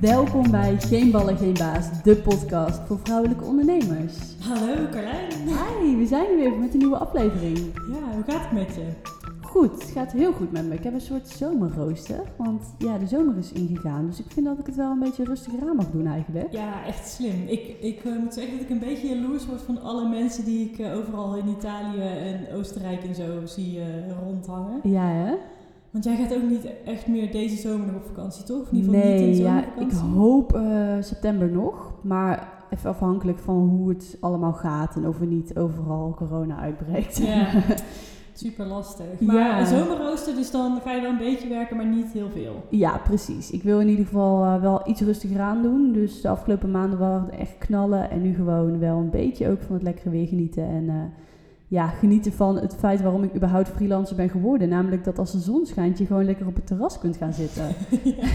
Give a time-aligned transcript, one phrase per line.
[0.00, 4.14] Welkom bij Geen Ballen, Geen Baas, de podcast voor vrouwelijke ondernemers.
[4.40, 5.30] Hallo Carlijn.
[5.32, 7.58] Hi, we zijn er weer met een nieuwe aflevering.
[7.74, 9.11] Ja, hoe gaat het met je?
[9.52, 10.74] Goed, het gaat heel goed met me.
[10.74, 14.06] Ik heb een soort zomerrooster, want ja, de zomer is ingegaan.
[14.06, 16.52] Dus ik vind dat ik het wel een beetje rustiger aan mag doen eigenlijk.
[16.52, 17.46] Ja, echt slim.
[17.46, 20.70] Ik, ik eh, moet zeggen dat ik een beetje jaloers word van alle mensen die
[20.70, 23.86] ik eh, overal in Italië en Oostenrijk en zo zie eh,
[24.24, 24.80] rondhangen.
[24.82, 25.34] Ja, hè?
[25.90, 28.68] Want jij gaat ook niet echt meer deze zomer nog op vakantie, toch?
[28.70, 30.60] In ieder geval Nee, niet in ja, ik hoop
[31.00, 31.92] september nog.
[32.02, 37.16] Maar even afhankelijk van hoe het allemaal gaat en of er niet overal corona uitbreekt.
[37.16, 37.46] Ja,
[38.42, 39.20] super lastig.
[39.20, 39.60] Maar Ja.
[39.60, 42.64] een zomerrooster, dus dan ga je wel een beetje werken, maar niet heel veel.
[42.70, 43.50] Ja, precies.
[43.50, 45.92] Ik wil in ieder geval eh, wel iets rustiger aan doen.
[45.92, 48.10] Dus de afgelopen maanden waren het echt knallen.
[48.10, 50.64] En nu gewoon wel een beetje ook van het lekkere weer genieten.
[50.66, 50.94] En eh,
[51.72, 54.68] ja, genieten van het feit waarom ik überhaupt freelancer ben geworden.
[54.68, 57.66] Namelijk dat als de zon schijnt, je gewoon lekker op het terras kunt gaan zitten.
[58.16, 58.26] ja,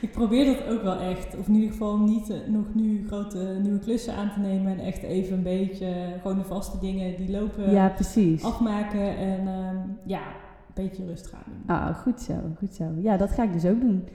[0.00, 1.36] ik probeer dat ook wel echt.
[1.38, 4.72] Of in ieder geval niet eh, nog nu grote nieuwe klussen aan te nemen.
[4.72, 8.44] En echt even een beetje eh, gewoon de vaste dingen die lopen ja, precies.
[8.44, 9.16] afmaken.
[9.16, 10.22] En ehm, ja,
[10.66, 11.76] een beetje rust gaan doen.
[11.76, 12.84] Ah, goed zo, goed zo.
[12.98, 14.08] Ja, dat ga ik dus ook doen.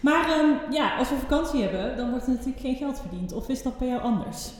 [0.00, 3.32] Maar ehm, ja, als we vakantie hebben, dan wordt er natuurlijk geen geld verdiend.
[3.32, 4.52] Of is dat bij jou anders?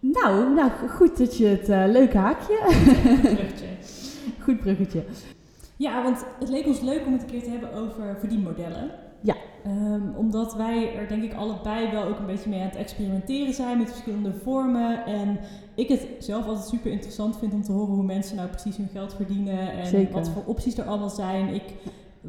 [0.00, 2.58] Nou, nou goed dat je het uh, leuke haakje.
[3.22, 3.66] Bruggetje.
[4.44, 5.02] Goed bruggetje.
[5.76, 8.90] Ja, want het leek ons leuk om het een keer te hebben over verdienmodellen.
[9.20, 9.34] Ja.
[9.64, 13.54] Ehm, omdat wij er denk ik allebei wel ook een beetje mee aan het experimenteren
[13.54, 15.04] zijn met verschillende vormen.
[15.04, 15.38] En
[15.74, 18.88] ik het zelf altijd super interessant vind om te horen hoe mensen nou precies hun
[18.92, 19.72] geld verdienen.
[19.72, 20.12] En Zeker.
[20.12, 21.54] wat voor opties er allemaal zijn.
[21.54, 21.74] Ik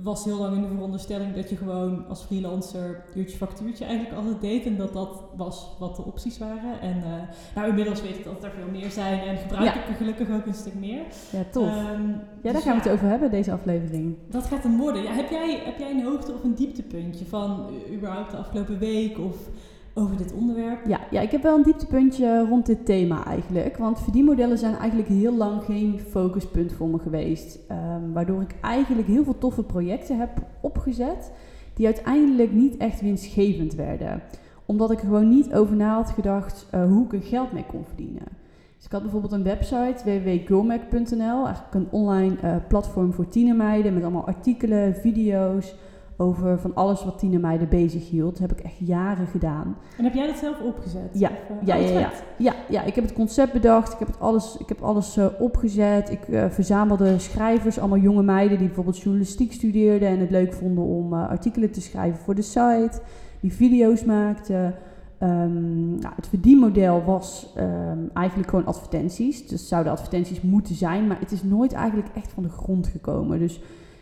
[0.03, 4.41] was heel lang in de veronderstelling dat je gewoon als freelancer uurtje factuurtje eigenlijk altijd
[4.41, 4.65] deed.
[4.65, 6.81] En dat dat was wat de opties waren.
[6.81, 7.11] En eh,
[7.55, 9.19] nou, inmiddels weet ik dat er veel meer zijn.
[9.19, 9.73] En gebruik Ja.
[9.83, 11.01] ik er gelukkig ook een stuk meer.
[11.31, 11.67] Ja, tof.
[11.67, 14.15] Ehm, ja, daar dus gaan we het over hebben, deze aflevering.
[14.29, 15.03] dat gaat hem worden.
[15.03, 18.79] Ja, heb, jij, heb jij een hoogte- of een dieptepuntje van uh, überhaupt de afgelopen
[18.79, 19.35] week of
[19.99, 20.87] over dit onderwerp?
[20.87, 23.77] Ja, ja, ik heb wel een dieptepuntje rond dit thema eigenlijk.
[23.77, 27.59] Want verdienmodellen zijn eigenlijk heel lang geen focuspunt voor me geweest.
[27.67, 30.29] Ehm, waardoor ik eigenlijk heel veel toffe projecten heb
[30.61, 31.31] opgezet
[31.73, 34.21] die uiteindelijk niet echt winstgevend werden.
[34.65, 37.85] Omdat ik gewoon niet over na had gedacht eh, hoe ik er geld mee kon
[37.85, 38.27] verdienen.
[38.75, 44.03] Dus ik had bijvoorbeeld een website, www.girlmac.nl, eigenlijk een online eh, platform voor tienermeiden met
[44.03, 45.75] allemaal artikelen, video's
[46.21, 48.31] over van alles wat tienermeiden bezig hield.
[48.31, 49.77] Dat heb ik echt jaren gedaan.
[49.97, 51.09] En heb jij dat zelf opgezet?
[51.13, 52.11] Ja, Of, eh, ja, oh, ja, ja.
[52.37, 53.93] Ja, ja, ik heb het concept bedacht.
[53.93, 56.09] Ik heb, het alles, ik heb alles eh, opgezet.
[56.09, 60.83] Ik eh, verzamelde schrijvers, allemaal jonge meiden die bijvoorbeeld journalistiek studeerden en het leuk vonden
[60.83, 63.01] om artikelen te schrijven voor de site,
[63.39, 64.75] die video's maakten.
[65.17, 69.47] Ehm, nou, het verdienmodel was ehm, eigenlijk gewoon advertenties.
[69.47, 73.39] Dus zouden advertenties moeten zijn, maar het is nooit eigenlijk echt van de grond gekomen.
[73.39, 73.61] Dus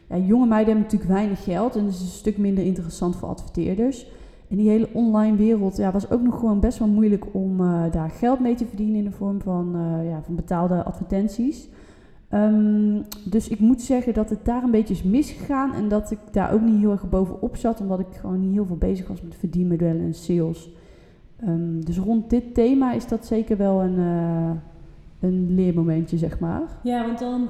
[0.09, 3.29] ja, jonge meiden hebben natuurlijk weinig geld en het is een stuk minder interessant voor
[3.29, 4.07] adverteerders.
[4.49, 7.83] En die hele online wereld ja, was ook nog gewoon best wel moeilijk om eh,
[7.91, 11.69] daar geld mee te verdienen in de vorm van, eh, ja, van betaalde advertenties.
[12.29, 16.19] Ehm, dus ik moet zeggen dat het daar een beetje is misgegaan en dat ik
[16.31, 19.21] daar ook niet heel erg bovenop zat, omdat ik gewoon niet heel veel bezig was
[19.21, 20.71] met verdienmodellen en sales.
[21.39, 24.51] Ehm, dus rond dit thema is dat zeker wel een, eh,
[25.19, 26.61] een leermomentje, zeg maar.
[26.83, 27.49] Ja, want dan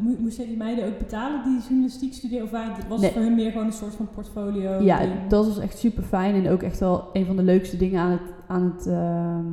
[0.00, 2.44] mo- moesten die meiden ook betalen die journalistiek studeren?
[2.44, 2.50] Of
[2.88, 3.00] was Nee.
[3.00, 4.82] het voor hun meer gewoon een soort van portfolio?
[4.82, 5.12] Ja, ding?
[5.28, 8.10] dat was echt super fijn en ook echt wel een van de leukste dingen aan
[8.10, 9.46] het, aan het, ehm,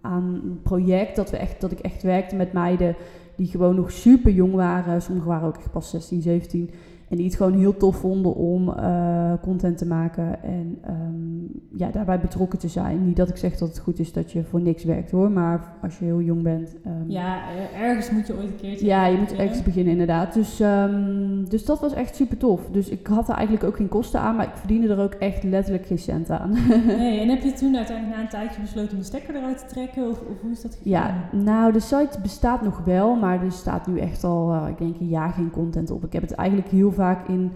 [0.00, 1.16] aan het project.
[1.16, 2.96] Dat, we echt, dat ik echt werkte met meiden
[3.36, 5.02] die gewoon nog super jong waren.
[5.02, 6.70] Sommigen waren ook echt pas 16, 17.
[7.08, 11.90] En die het gewoon heel tof vonden om eh, content te maken en ehm, ja,
[11.90, 13.06] daarbij betrokken te zijn.
[13.06, 15.72] Niet dat ik zeg dat het goed is dat je voor niks werkt hoor, maar
[15.82, 16.76] als je heel jong bent.
[16.84, 18.86] ehm, Ja, eh, ergens moet je ooit een keertje...
[18.86, 20.34] ja, je moet ergens beginnen inderdaad.
[20.34, 22.60] Dus, ehm, dus dat was echt super tof.
[22.72, 25.42] Dus ik had er eigenlijk ook geen kosten aan, maar ik verdiende er ook echt
[25.42, 26.50] letterlijk geen cent aan.
[26.86, 29.66] Nee, en heb je toen uiteindelijk na een tijdje besloten om de stekker eruit te
[29.66, 30.10] trekken?
[30.10, 30.92] Of, of hoe is dat gegaan?
[31.32, 34.78] ja, nou de site bestaat nog wel, maar er staat nu echt al, eh, ik
[34.78, 36.04] denk een jaar geen content op.
[36.04, 37.52] Ik heb het eigenlijk heel vaak in,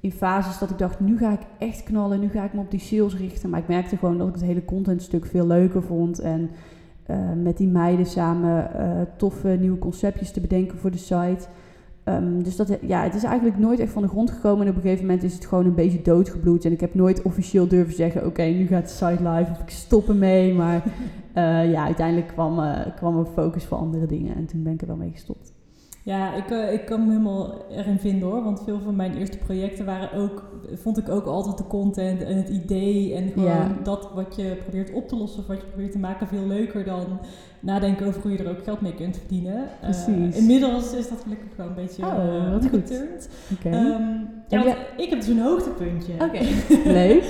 [0.00, 2.70] in fases dat ik dacht, nu ga ik echt knallen, nu ga ik me op
[2.70, 3.50] die sales richten.
[3.50, 6.50] Maar ik merkte gewoon dat ik het hele contentstuk veel leuker vond en
[7.06, 11.46] eh, met die meiden samen eh, toffe nieuwe conceptjes te bedenken voor de site.
[12.04, 14.64] Ehm, dus dat, ja, het is eigenlijk nooit echt van de grond gekomen.
[14.64, 16.64] En op een gegeven moment is het gewoon een beetje doodgebloed.
[16.64, 19.70] En ik heb nooit officieel durven zeggen: Oké, nu gaat de site live of ik
[19.70, 20.54] stop ermee.
[20.54, 20.82] Maar
[21.32, 22.60] eh, ja, uiteindelijk kwam,
[22.96, 24.36] kwam er focus voor andere dingen.
[24.36, 25.53] En toen ben ik er wel mee gestopt.
[26.04, 28.42] Ja, ik, uh, ik kan me helemaal erin vinden hoor.
[28.44, 30.42] Want veel van mijn eerste projecten waren ook,
[30.74, 33.14] vond ik ook altijd de content en het idee.
[33.14, 33.76] En gewoon Ja.
[33.82, 36.84] dat wat je probeert op te lossen of wat je probeert te maken veel leuker
[36.84, 37.04] dan
[37.60, 39.56] nadenken over hoe je er ook geld mee kunt verdienen.
[39.56, 40.36] Eh, Precies.
[40.36, 43.00] inmiddels is dat gelukkig wel een beetje Oh, eh, wat goed.
[43.58, 43.68] Oké.
[43.68, 44.02] Ehm,
[44.48, 46.12] ja, ik heb dus een hoogtepuntje.
[46.18, 46.40] Oké.
[47.00, 47.24] Leuk.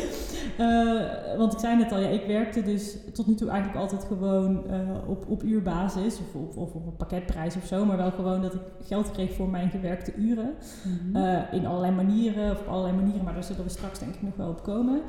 [0.58, 4.04] Eh, want ik zei net al, ja, ik werkte dus tot nu toe eigenlijk altijd
[4.04, 7.84] gewoon eh, op, op uurbasis of, of, of op een pakketprijs of zo.
[7.84, 10.54] Maar wel gewoon dat ik geld kreeg voor mijn gewerkte uren.
[10.82, 11.16] Mhm.
[11.16, 14.22] Eh, in allerlei manieren, of op allerlei manieren, maar daar zullen we straks denk ik
[14.22, 15.00] nog wel op komen.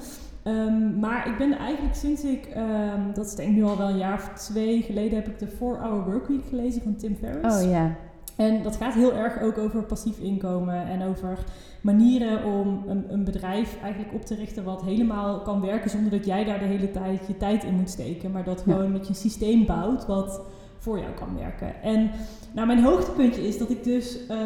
[0.43, 3.89] Ehm, maar ik ben eigenlijk sinds ik, ehm, dat is denk ik nu al wel
[3.89, 7.63] een jaar of twee geleden, heb ik de 4-Hour Workweek gelezen van Tim Ferriss.
[7.63, 7.95] oh ja.
[8.35, 11.37] En dat gaat heel erg ook over passief inkomen en over
[11.81, 16.25] manieren om een, een bedrijf eigenlijk op te richten wat helemaal kan werken zonder dat
[16.25, 18.31] jij daar de hele tijd je tijd in moet steken.
[18.31, 18.73] Maar dat Ja.
[18.73, 20.41] gewoon dat je een systeem bouwt wat
[20.77, 21.81] voor jou kan werken.
[21.81, 22.11] En
[22.53, 24.37] nou, mijn hoogtepuntje is dat ik dus eh,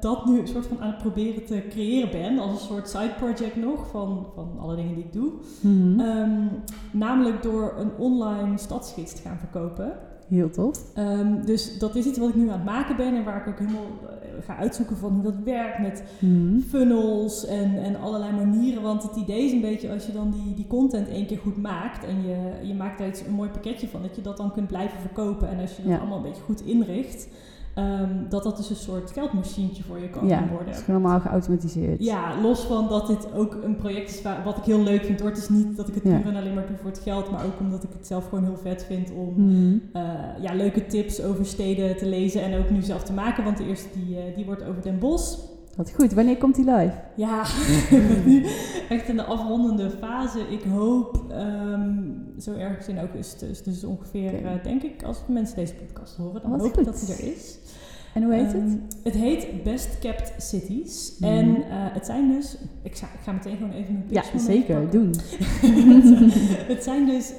[0.00, 2.38] dat nu een soort van aan het proberen te creëren ben.
[2.38, 5.32] Als een soort side project nog van, van alle dingen die ik doe.
[5.60, 6.00] Mhm.
[6.00, 6.46] Ehm,
[6.90, 9.92] namelijk door een online stadsgids te gaan verkopen.
[10.28, 10.84] Heel tof.
[10.94, 13.46] Ehm, dus dat is iets wat ik nu aan het maken ben en waar ik
[13.48, 16.58] ook helemaal eh, ga uitzoeken van hoe dat werkt met Mhm.
[16.60, 18.82] funnels en, en allerlei manieren.
[18.82, 21.56] Want het idee is een beetje als je dan die, die content één keer goed
[21.56, 24.52] maakt en je, je maakt daar iets, een mooi pakketje van, dat je dat dan
[24.52, 25.48] kunt blijven verkopen.
[25.48, 25.98] En als je dat Ja.
[25.98, 27.28] allemaal een beetje goed inricht,
[27.74, 30.74] ehm, dat dat dus een soort geldmachientje voor je kan Ja, gaan het worden.
[30.74, 32.04] is gewoon allemaal geautomatiseerd.
[32.04, 35.20] Ja, los van dat dit ook een project is waar, wat ik heel leuk vind.
[35.20, 35.28] Hoor.
[35.28, 36.18] Het is niet dat ik het Ja.
[36.18, 38.44] puur en alleen maar doe voor het geld, maar ook omdat ik het zelf gewoon
[38.44, 39.76] heel vet vind om Mhm.
[39.92, 40.02] eh,
[40.40, 43.44] ja, leuke tips over steden te lezen en ook nu zelf te maken.
[43.44, 45.38] Want de eerste die, eh, die wordt over Den Bosch.
[45.78, 46.12] Wat goed.
[46.12, 46.94] Wanneer komt die live?
[47.16, 47.44] Ja,
[48.24, 48.46] nu
[48.96, 50.40] echt in de afrondende fase.
[50.40, 52.02] Ik hoop ehm,
[52.38, 53.62] zo ergens in augustus.
[53.62, 57.00] Dus ongeveer, eh, denk ik, als mensen deze podcast horen, dan Wat hoop ik dat
[57.00, 57.58] hij er is.
[58.14, 58.78] En hoe heet Ehm, het?
[59.04, 61.16] Het heet Best Kept Cities.
[61.20, 61.30] Mhm.
[61.32, 64.34] En eh, het zijn dus, ik ga, ik ga meteen gewoon even mijn Ja, pitch
[64.34, 64.90] moment zeker.
[64.90, 65.14] Doen.
[66.74, 67.32] het zijn dus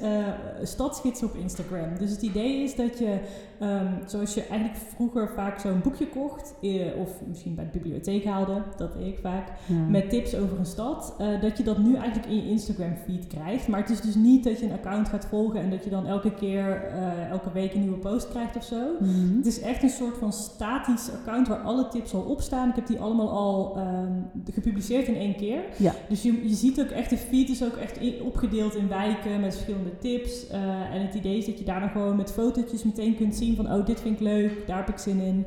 [0.62, 1.98] stadsgidsen op Instagram.
[1.98, 3.18] Dus het idee is dat je,
[3.58, 6.70] ehm, zoals je eigenlijk vroeger vaak zo'n boekje kocht, eh,
[7.00, 9.74] of misschien bij de bibliotheek haalde, dat deed ik vaak, Ja.
[9.88, 13.68] met tips over een stad, dat je dat nu eigenlijk in je Instagram feed krijgt.
[13.68, 16.06] Maar het is dus niet dat je een account gaat volgen en dat je dan
[16.06, 16.82] elke keer,
[17.30, 18.80] elke week een nieuwe post krijgt of zo.
[19.00, 19.36] Mhm.
[19.36, 20.32] Het is echt een soort van
[20.74, 22.68] account waar alle tips al op staan.
[22.68, 24.12] Ik heb die allemaal al ehm,
[24.52, 25.62] gepubliceerd in één keer.
[25.76, 25.94] Ja.
[26.08, 29.40] Dus je, je ziet ook echt, de feed is ook echt in- opgedeeld in wijken
[29.40, 30.46] met verschillende tips.
[30.48, 33.56] Eh, en het idee is dat je daar dan gewoon met fotootjes meteen kunt zien
[33.56, 35.46] van, oh dit vind ik leuk, daar heb ik zin in.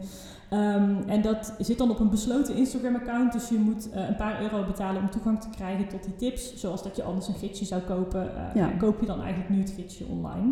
[0.49, 4.41] Ehm, en dat zit dan op een besloten Instagram-account, dus je moet eh, een paar
[4.41, 6.55] euro betalen om toegang te krijgen tot die tips.
[6.55, 9.73] Zoals dat je anders een gidsje zou kopen, ja, koop je dan eigenlijk nu het
[9.77, 10.51] gidsje online.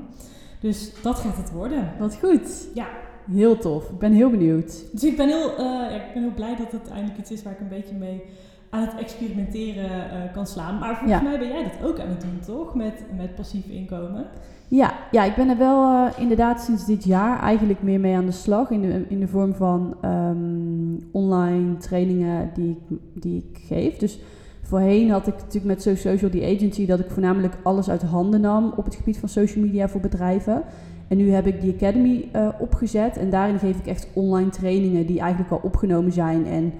[0.59, 1.93] Dus dat gaat het worden.
[1.99, 2.67] Wat goed.
[2.73, 2.87] Ja.
[3.31, 3.89] Heel tof.
[3.89, 4.83] Ik ben heel benieuwd.
[4.91, 7.43] Dus ik ben heel, eh, ja, ik ben heel blij dat het eindelijk iets is
[7.43, 8.21] waar ik een beetje mee
[8.69, 10.79] aan het experimenteren eh, kan slaan.
[10.79, 11.29] Maar volgens Ja.
[11.29, 12.75] mij ben jij dat ook aan het doen, toch?
[12.75, 14.25] Met, met passief inkomen.
[14.67, 18.25] Ja, ja, ik ben er wel eh, inderdaad sinds dit jaar eigenlijk meer mee aan
[18.25, 18.69] de slag.
[18.69, 23.97] In de, in de vorm van ehm, online trainingen die ik, die ik geef.
[23.97, 24.19] Dus
[24.61, 28.41] voorheen had ik natuurlijk met So Social die agency dat ik voornamelijk alles uit handen
[28.41, 30.63] nam op het gebied van social media voor bedrijven.
[31.11, 35.05] En nu heb ik die academy eh, opgezet en daarin geef ik echt online trainingen
[35.05, 36.73] die eigenlijk al opgenomen zijn en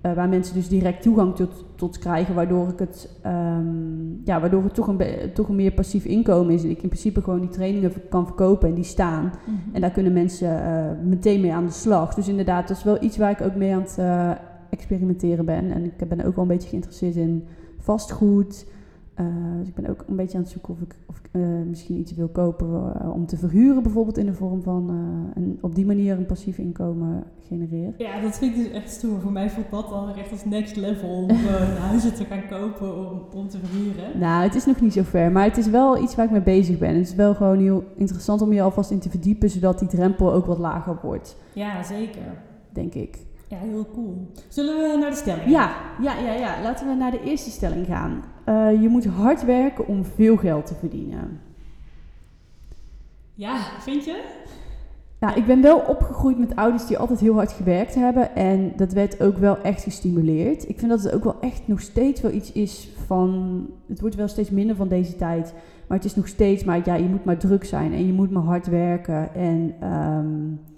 [0.00, 4.62] eh, waar mensen dus direct toegang tot, tot krijgen, waardoor ik het, ehm, ja, waardoor
[4.62, 4.98] het toch een,
[5.34, 6.64] toch een meer passief inkomen is.
[6.64, 9.32] En ik in principe gewoon die trainingen kan verkopen en die staan.
[9.72, 12.14] En daar kunnen mensen eh, meteen mee aan de slag.
[12.14, 13.98] Dus inderdaad, dat is wel iets waar ik ook mee aan het
[14.70, 15.70] experimenteren ben.
[15.70, 17.44] En ik ben ook wel een beetje geïnteresseerd in
[17.78, 18.66] vastgoed.
[19.14, 19.26] Eh,
[19.58, 21.98] dus ik ben ook een beetje aan het zoeken of ik, of ik eh, misschien
[21.98, 25.74] iets wil kopen eh, om te verhuren, bijvoorbeeld in de vorm van eh, en op
[25.74, 27.94] die manier een passief inkomen genereer.
[27.98, 29.20] Ja, dat vind ik dus echt stoer.
[29.20, 31.30] Voor mij voelt dat al echt als next level om
[31.88, 34.18] huizen te gaan kopen om, om te verhuren.
[34.18, 36.42] Nou, het is nog niet zo ver, maar het is wel iets waar ik mee
[36.42, 36.94] bezig ben.
[36.94, 40.32] Het is wel gewoon heel interessant om je alvast in te verdiepen, zodat die drempel
[40.32, 42.22] ook wat lager wordt, Ja, zeker.
[42.72, 43.18] denk ik.
[43.48, 44.26] Ja, heel cool.
[44.48, 45.50] Zullen we naar de stelling?
[45.50, 46.62] Ja, ja, ja, ja.
[46.62, 48.22] Laten we naar de eerste stelling gaan.
[48.44, 51.40] Eh, je moet hard werken om veel geld te verdienen.
[53.34, 54.22] Ja, vind je?
[55.18, 58.34] Nou, ik ben wel opgegroeid met ouders die altijd heel hard gewerkt hebben.
[58.34, 60.68] En dat werd ook wel echt gestimuleerd.
[60.68, 63.66] Ik vind dat het ook wel echt nog steeds wel iets is van...
[63.86, 65.54] Het wordt wel steeds minder van deze tijd.
[65.86, 66.80] Maar het is nog steeds maar...
[66.84, 69.34] Ja, je moet maar druk zijn en je moet maar hard werken.
[69.34, 69.74] En...
[69.80, 70.70] ehm,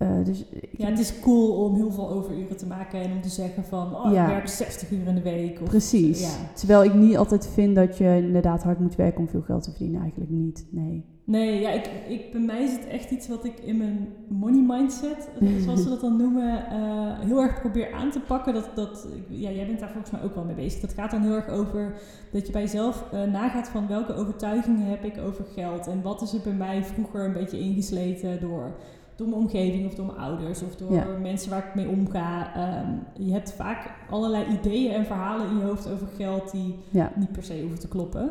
[0.00, 3.28] eh, dus Ja, het is cool om heel veel overuren te maken en om te
[3.28, 4.24] zeggen van, oh, Ja.
[4.24, 5.60] ik werk 60 uur in de week.
[5.60, 6.20] Of, Precies.
[6.20, 6.50] Ja.
[6.54, 9.70] Terwijl ik niet altijd vind dat je inderdaad hard moet werken om veel geld te
[9.70, 10.00] verdienen.
[10.00, 11.04] Eigenlijk niet, nee.
[11.24, 14.62] Nee, ja, ik, ik, bij mij is het echt iets wat ik in mijn money
[14.66, 15.28] mindset,
[15.64, 18.54] zoals ze dat dan noemen, eh, heel erg probeer aan te pakken.
[18.54, 20.80] Dat, dat, ja, jij bent daar volgens mij ook wel mee bezig.
[20.80, 21.94] Dat gaat dan heel erg over
[22.32, 25.86] dat je bij jezelf uh, nagaat van welke overtuigingen heb ik over geld.
[25.86, 28.74] En wat is er bij mij vroeger een beetje ingesleten door,
[29.20, 32.52] door mijn omgeving of door mijn ouders of door mensen waar ik mee omga.
[32.82, 36.74] Um, je hebt vaak allerlei ideeën en verhalen in je hoofd over geld die
[37.16, 38.30] niet per se hoeven te kloppen.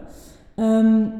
[0.55, 1.11] Um,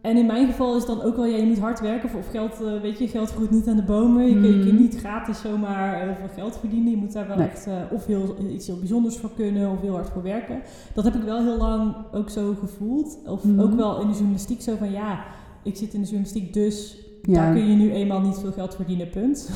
[0.00, 2.60] en in mijn geval is dan ook wel, ja, je moet hard werken of, geld,
[2.62, 4.26] uh, weet je, geld groeit niet aan de bomen.
[4.26, 4.44] Je, mm.
[4.44, 6.90] je kunt niet gratis zomaar uh, veel geld verdienen.
[6.90, 9.94] Je moet daar wel echt uh, of heel, iets heel bijzonders voor kunnen of heel
[9.94, 10.60] hard voor werken.
[10.94, 13.18] Dat heb ik wel heel lang ook zo gevoeld.
[13.26, 13.60] Of mm.
[13.60, 15.24] ook wel in de journalistiek zo van, ja,
[15.62, 17.34] ik zit in de journalistiek, dus ja.
[17.34, 19.50] daar kun je nu eenmaal niet veel geld verdienen, punt.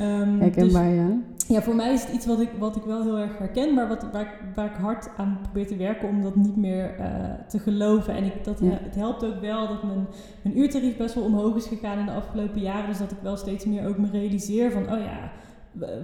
[0.00, 3.02] um, Herkenbaar, dus, ja ja, voor mij is het iets wat ik, wat ik wel
[3.02, 6.22] heel erg herken, maar wat, waar, ik, waar ik hard aan probeer te werken om
[6.22, 7.04] dat niet meer uh,
[7.48, 8.14] te geloven.
[8.14, 10.06] En ik, dat, het helpt ook wel dat mijn,
[10.42, 12.88] mijn uurtarief best wel omhoog is gegaan in de afgelopen jaren.
[12.88, 15.32] Dus dat ik wel steeds meer ook me realiseer van, oh ja,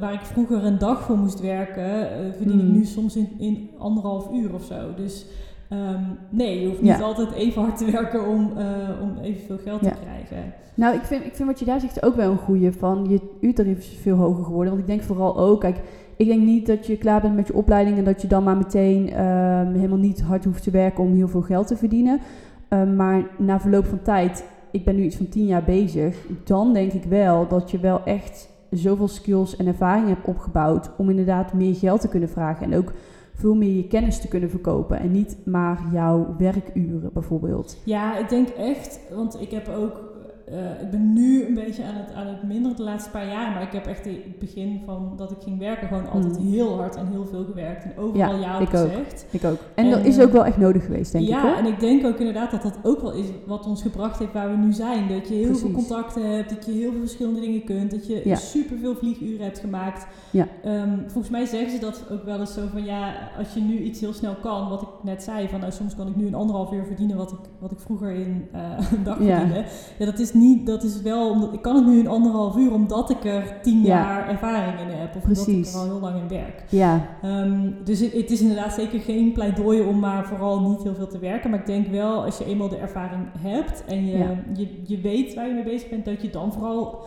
[0.01, 2.73] waar ik vroeger een dag voor moest werken, uh, verdien ik mm.
[2.73, 4.95] nu soms in, in anderhalf uur of zo.
[4.97, 5.27] Dus
[5.73, 8.67] Um, nee, je hoeft niet altijd even hard te werken om, uh,
[9.03, 10.53] om evenveel geld te krijgen.
[10.75, 13.21] Nou, ik vind, ik vind wat je daar zegt ook wel een goede van je
[13.41, 14.73] uurtarief is veel hoger geworden.
[14.73, 15.77] Want ik denk vooral ook, kijk,
[16.17, 18.57] ik denk niet dat je klaar bent met je opleiding en dat je dan maar
[18.57, 22.21] meteen um, helemaal niet hard hoeft te werken om heel veel geld te verdienen.
[22.69, 26.73] Um, maar na verloop van tijd, ik ben nu iets van tien jaar bezig, dan
[26.73, 31.53] denk ik wel dat je wel echt zoveel skills en ervaring hebt opgebouwd om inderdaad
[31.53, 32.73] meer geld te kunnen vragen.
[32.73, 32.93] En ook
[33.35, 37.81] veel meer je kennis te kunnen verkopen en niet maar jouw werkuren bijvoorbeeld.
[37.85, 40.14] Ja, ik denk echt, want ik heb ook
[40.53, 43.53] uh, ik ben nu een beetje aan het, aan het minderen de laatste paar jaar.
[43.53, 46.53] Maar ik heb echt in het begin van dat ik ging werken gewoon altijd mm.
[46.53, 47.85] heel hard en heel veel gewerkt.
[47.85, 49.25] En overal ja, ik gezegd.
[49.27, 49.41] Ook.
[49.41, 49.59] Ik ook.
[49.75, 51.45] En, dat is ook wel echt nodig geweest, denk ja, ik.
[51.45, 54.33] Ja, en ik denk ook inderdaad dat dat ook wel is wat ons gebracht heeft
[54.33, 55.09] waar we nu zijn.
[55.09, 57.91] Dat je heel veel contacten hebt, dat je heel veel verschillende dingen kunt.
[57.91, 58.37] Dat je ja.
[58.37, 60.07] superveel vlieguren hebt gemaakt.
[60.31, 60.49] Ja.
[60.65, 63.79] Um, volgens mij zeggen ze dat ook wel eens zo van ja, als je nu
[63.79, 66.35] iets heel snel kan, wat ik net zei, van nou, soms kan ik nu een
[66.35, 68.61] anderhalf uur verdienen wat ik, wat ik vroeger in uh,
[68.97, 69.65] een dag verdiende.
[69.99, 72.73] Ja, dat is niet, dat is wel, omdat, ik kan het nu in anderhalf uur
[72.73, 75.17] omdat ik er tien jaar ervaring in heb.
[75.17, 75.47] Of Precies.
[75.47, 76.65] omdat ik er al heel lang in werk.
[76.69, 77.09] Ja.
[77.25, 81.09] Um, dus het, het, is inderdaad zeker geen pleidooi om maar vooral niet heel veel
[81.09, 81.51] te werken.
[81.51, 85.35] Maar ik denk wel, als je eenmaal de ervaring hebt en je, je, je weet
[85.35, 87.05] waar je mee bezig bent, dat je dan vooral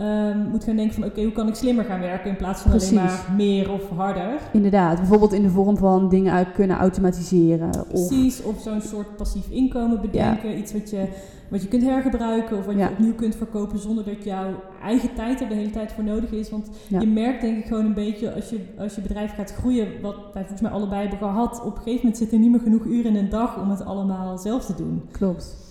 [0.00, 2.72] um, moet gaan denken van oké, hoe kan ik slimmer gaan werken in plaats van
[2.72, 4.38] alleen maar meer of harder.
[4.52, 7.70] Inderdaad, bijvoorbeeld in de vorm van dingen uit kunnen automatiseren.
[7.88, 10.58] Precies, of, zo'n soort passief inkomen bedenken.
[10.58, 11.08] Iets wat je,
[11.48, 15.40] wat je kunt hergebruiken of wat je opnieuw kunt verkopen zonder dat jouw eigen tijd
[15.40, 16.50] er de hele tijd voor nodig is.
[16.50, 19.88] Want je merkt denk ik gewoon een beetje als je, als je bedrijf gaat groeien,
[20.02, 22.60] wat wij volgens mij allebei hebben gehad, op een gegeven moment zit er niet meer
[22.60, 25.02] genoeg uren in een dag om het allemaal zelf te doen.
[25.10, 25.68] Klopt.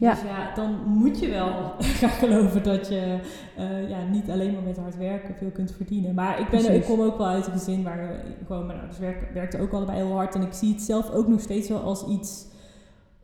[0.00, 0.14] Ja.
[0.14, 1.52] Dus ja, dan moet je wel
[2.00, 3.18] gaan geloven dat je
[3.58, 6.14] uh, ja, niet alleen maar met hard werken veel kunt verdienen.
[6.14, 9.34] Maar ik, ben, ik kom ook wel uit een gezin waar gewoon mijn ouders werken,
[9.34, 10.34] werkten ook allebei heel hard.
[10.34, 12.46] En ik zie het zelf ook nog steeds wel als iets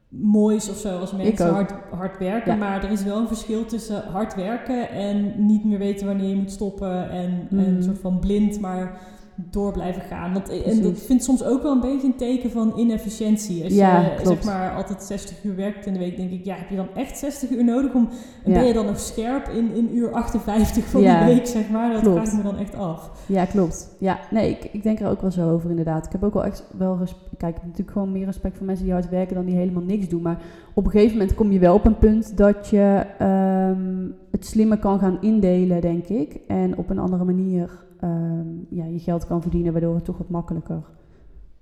[0.09, 2.59] moois of zo als mensen hard, hard werken.
[2.59, 6.37] Maar er is wel een verschil tussen hard werken en niet meer weten wanneer je
[6.37, 7.11] moet stoppen.
[7.11, 7.83] En, en een mm.
[7.83, 9.00] soort van blind, maar
[9.36, 10.32] door blijven gaan.
[10.32, 13.64] Want, eh, en dat vind soms ook wel een beetje een teken van inefficiëntie.
[13.64, 16.68] Als je zeg maar altijd 60 uur werkt in de week, denk ik, ja, heb
[16.68, 18.08] je dan echt 60 uur nodig om.
[18.44, 21.24] Ben je dan nog scherp in, in uur 58 van ja.
[21.24, 21.92] die week, zeg maar?
[21.92, 22.28] Dat klopt.
[22.28, 23.10] vraag me dan echt af.
[23.26, 23.96] Ja, klopt.
[23.98, 26.06] Ja, nee, ik, ik denk er ook wel zo over inderdaad.
[26.06, 26.98] Ik heb ook wel echt wel
[27.36, 30.22] kijk, natuurlijk gewoon meer respect voor mensen die hard werken dan die helemaal niks doen.
[30.22, 30.38] Maar
[30.74, 34.78] op een gegeven moment kom je wel op een punt dat je um, het slimmer
[34.78, 36.40] kan gaan indelen, denk ik.
[36.46, 40.28] En op een andere manier um, ja, je geld kan verdienen, waardoor het toch wat
[40.28, 40.82] makkelijker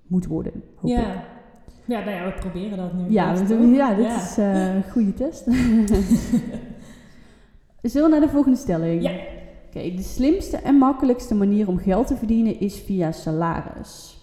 [0.07, 0.63] moet worden.
[0.75, 1.13] Hoop ja.
[1.13, 1.19] Ik.
[1.85, 3.09] Ja, nou ja, we proberen dat nu.
[3.09, 5.43] Ja, ja dit is uh, een goede test.
[7.81, 9.01] Zullen we naar de volgende stelling?
[9.01, 9.11] Ja.
[9.67, 14.19] Oké, de slimste en makkelijkste manier om geld te verdienen is via salaris.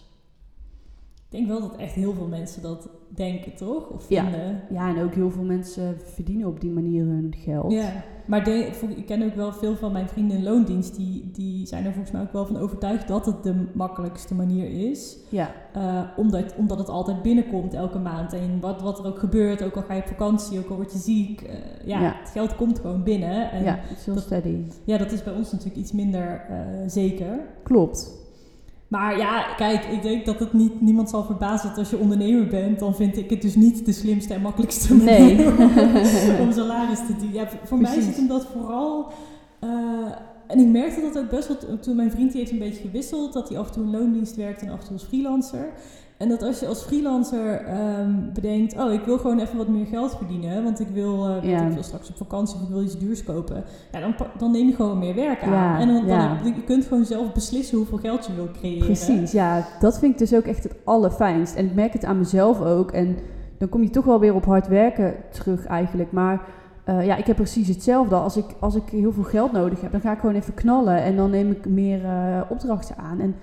[1.29, 3.89] Ik denk wel dat echt heel veel mensen dat denken, toch?
[3.89, 4.63] Of vinden.
[4.71, 4.89] Ja.
[4.89, 7.73] ja, en ook heel veel mensen verdienen op die manier hun geld.
[7.73, 10.97] Ja, maar ik ken ook wel veel van mijn vrienden in loondienst.
[10.97, 14.91] Die, die zijn er volgens mij ook wel van overtuigd dat het de makkelijkste manier
[14.91, 15.19] is.
[15.29, 15.51] Ja.
[15.77, 18.33] Uh, omdat, omdat het altijd binnenkomt elke maand.
[18.33, 20.93] En wat, wat er ook gebeurt, ook al ga je op vakantie, ook al word
[20.93, 21.43] je ziek.
[21.43, 21.49] Uh,
[21.85, 23.51] ja, het geld komt gewoon binnen.
[23.51, 24.57] En ja, het is heel steady.
[24.85, 27.41] Ja, dat is bij ons natuurlijk iets minder uh, zeker.
[27.63, 28.22] Klopt.
[28.93, 32.47] Maar ja, kijk, ik denk dat het niet, niemand zal verbazen dat als je ondernemer
[32.47, 36.41] bent, dan vind ik het dus niet de slimste en makkelijkste manier nee.
[36.41, 37.33] om salaris te doen.
[37.33, 39.13] Ja, voor mij zit hem dat vooral.
[39.65, 39.71] Uh,
[40.53, 43.33] en ik merkte dat ook best wel toen mijn vriend die heeft een beetje gewisseld,
[43.33, 45.73] dat hij af en toe in loondienst werkte en af en toe als freelancer.
[46.17, 49.87] En dat als je als freelancer ehm, bedenkt, oh, ik wil gewoon even wat meer
[49.87, 51.67] geld verdienen, want ik wil, uh, Ja.
[51.67, 54.67] ik wil straks op vakantie of ik wil iets duurs kopen, ja, dan, dan neem
[54.67, 55.53] je gewoon meer werk aan.
[55.53, 58.87] Ja, en dan, dan je kunt gewoon zelf beslissen hoeveel geld je wil creëren.
[58.87, 61.55] Precies, ja, dat vind ik dus ook echt het allerfijnst.
[61.57, 62.91] En ik merk het aan mezelf ook.
[62.91, 63.17] En
[63.59, 66.13] dan kom je toch wel weer op hard werken terug eigenlijk.
[66.13, 66.41] Maar
[66.85, 68.15] eh, ja, ik heb precies hetzelfde.
[68.15, 71.03] Als ik, als ik heel veel geld nodig heb, dan ga ik gewoon even knallen.
[71.03, 73.21] En dan neem ik meer eh, opdrachten aan.
[73.21, 73.35] En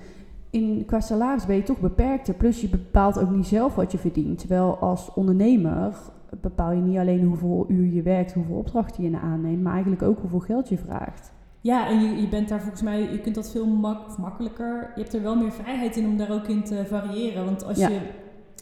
[0.50, 2.34] in, qua salaris ben je toch beperkter.
[2.34, 4.40] Plus je bepaalt ook niet zelf wat je verdient.
[4.40, 5.94] Terwijl als ondernemer
[6.42, 9.62] bepaal je niet alleen hoeveel uur je werkt, hoeveel opdrachten je aanneemt.
[9.64, 11.32] Maar eigenlijk ook hoeveel geld je vraagt.
[11.62, 14.92] Ja, en je, je bent daar volgens mij, je kunt dat veel mak makkelijker.
[14.96, 17.46] Je hebt er wel meer vrijheid in om daar ook in te variëren.
[17.46, 17.90] Want als Ja.
[17.90, 18.00] je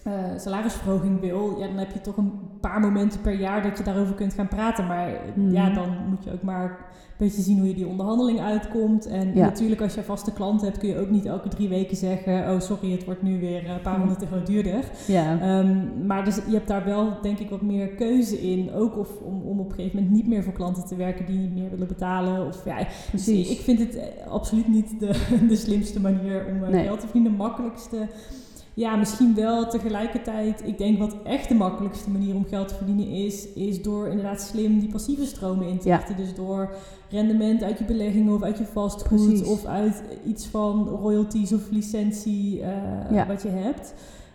[0.08, 3.84] eh, salarisverhoging wil, ja, dan heb je toch een paar momenten per jaar dat je
[3.84, 4.88] daarover kunt gaan praten.
[4.88, 5.52] Maar Mhm.
[5.52, 9.06] ja, dan moet je ook maar een beetje zien hoe je die onderhandeling uitkomt.
[9.08, 9.46] En Ja.
[9.46, 12.54] natuurlijk, als je een vaste klant hebt, kun je ook niet elke drie weken zeggen:
[12.54, 14.08] Oh, sorry, het wordt nu weer een paar Mhm.
[14.08, 14.84] honderd euro duurder.
[15.08, 18.72] Ja, Ehm, maar dus, je hebt daar wel, denk ik, wat meer keuze in.
[18.74, 21.38] Ook of, om, om op een gegeven moment niet meer voor klanten te werken die
[21.40, 22.48] niet meer willen betalen.
[22.48, 22.78] Of, ja,
[23.10, 23.50] precies.
[23.50, 26.84] ik vind het eh, absoluut niet de, de slimste manier om eh, Nee.
[26.84, 27.32] geld te verdienen.
[27.32, 28.08] De makkelijkste.
[28.78, 30.62] Ja, misschien wel tegelijkertijd.
[30.66, 34.42] Ik denk wat echt de makkelijkste manier om geld te verdienen is, is door inderdaad
[34.42, 35.96] slim die passieve stromen in te Ja.
[35.96, 36.18] richten.
[36.18, 36.70] Dus door
[37.10, 39.48] rendement uit je beleggingen of uit je vastgoed Precies.
[39.48, 43.28] of uit iets van royalties of licentie eh, Ja.
[43.28, 43.94] wat je hebt.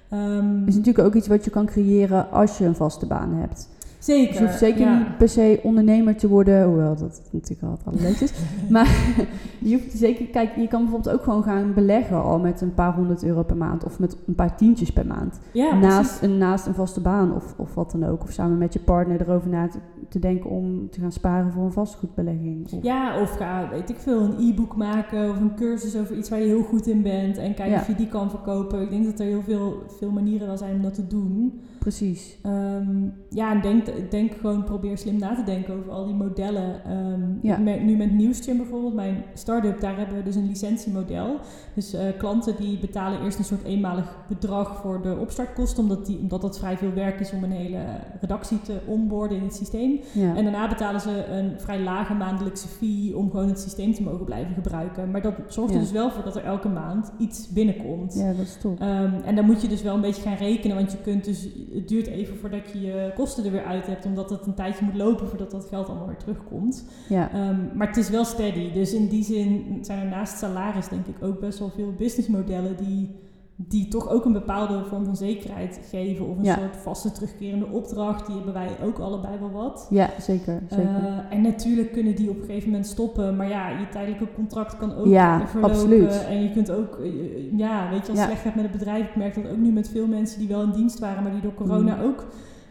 [0.09, 3.69] Ehm, is natuurlijk ook iets wat je kan creëren als je een vaste baan hebt.
[4.05, 4.29] Zeker.
[4.31, 4.99] Dus je hoeft zeker ja.
[4.99, 8.33] niet per se ondernemer te worden, hoewel dat natuurlijk altijd allerleukst is.
[8.71, 9.15] maar
[9.69, 12.95] je hoeft zeker, kijk, je kan bijvoorbeeld ook gewoon gaan beleggen al met een paar
[12.95, 15.41] honderd euro per maand of met een paar tientjes per maand.
[15.53, 18.23] Ja, naast, een, naast een vaste baan of, of wat dan ook.
[18.23, 19.79] Of samen met je partner erover na te,
[20.09, 22.73] te denken om te gaan sparen voor een vastgoedbelegging.
[22.73, 26.31] Of, Ja, of ga, weet ik veel, een e-book maken of een cursus over iets
[26.31, 27.39] waar je heel goed in bent.
[27.39, 27.81] En kijk Ja.
[27.81, 28.83] of je die kan verkopen.
[28.83, 31.61] Ik denk dat er heel veel, veel manieren wel zijn om dat te doen.
[31.83, 32.39] Precies.
[32.43, 36.85] Ehm, ja, en denk, denk gewoon, probeer slim na te denken over al die modellen.
[36.85, 37.57] Ehm, Ja.
[37.57, 41.37] ik merk nu met Newsgym bijvoorbeeld, mijn start-up, daar hebben we dus een licentiemodel.
[41.75, 46.19] Dus eh, klanten die betalen eerst een soort eenmalig bedrag voor de opstartkosten, omdat, die,
[46.19, 47.85] omdat dat vrij veel werk is om een hele
[48.21, 50.01] redactie te onboarden in het systeem.
[50.13, 50.37] Ja.
[50.37, 54.25] En daarna betalen ze een vrij lage maandelijkse fee om gewoon het systeem te mogen
[54.25, 55.11] blijven gebruiken.
[55.11, 58.15] Maar dat zorgt er dus wel voor dat er elke maand iets binnenkomt.
[58.15, 58.81] ja, dat is top.
[58.81, 61.49] Ehm, en dan moet je dus wel een beetje gaan rekenen, want je kunt dus,
[61.75, 64.85] het duurt even voordat je je kosten er weer uit hebt, omdat het een tijdje
[64.85, 66.85] moet lopen voordat dat geld allemaal weer terugkomt.
[67.09, 67.33] Ja.
[67.33, 71.07] Ehm, maar het is wel steady, dus in die zin zijn er naast salaris denk
[71.07, 73.11] ik ook best wel veel businessmodellen die,
[73.69, 76.55] die toch ook een bepaalde vorm van zekerheid geven of een Ja.
[76.57, 78.27] soort vaste terugkerende opdracht.
[78.27, 79.87] Die hebben wij ook allebei wel wat.
[79.91, 80.63] ja, zeker.
[80.71, 80.85] zeker.
[80.89, 83.37] Eh, en natuurlijk kunnen die op een gegeven moment stoppen.
[83.37, 85.71] Maar ja, je tijdelijke contract kan ook Ja, verlopen.
[85.75, 86.25] absoluut.
[86.29, 89.09] En je kunt ook, eh, ja, weet je, als het slecht gaat met het bedrijf.
[89.09, 91.41] Ik merk dat ook nu met veel mensen die wel in dienst waren, maar die
[91.41, 92.03] door corona Mm.
[92.03, 92.25] ook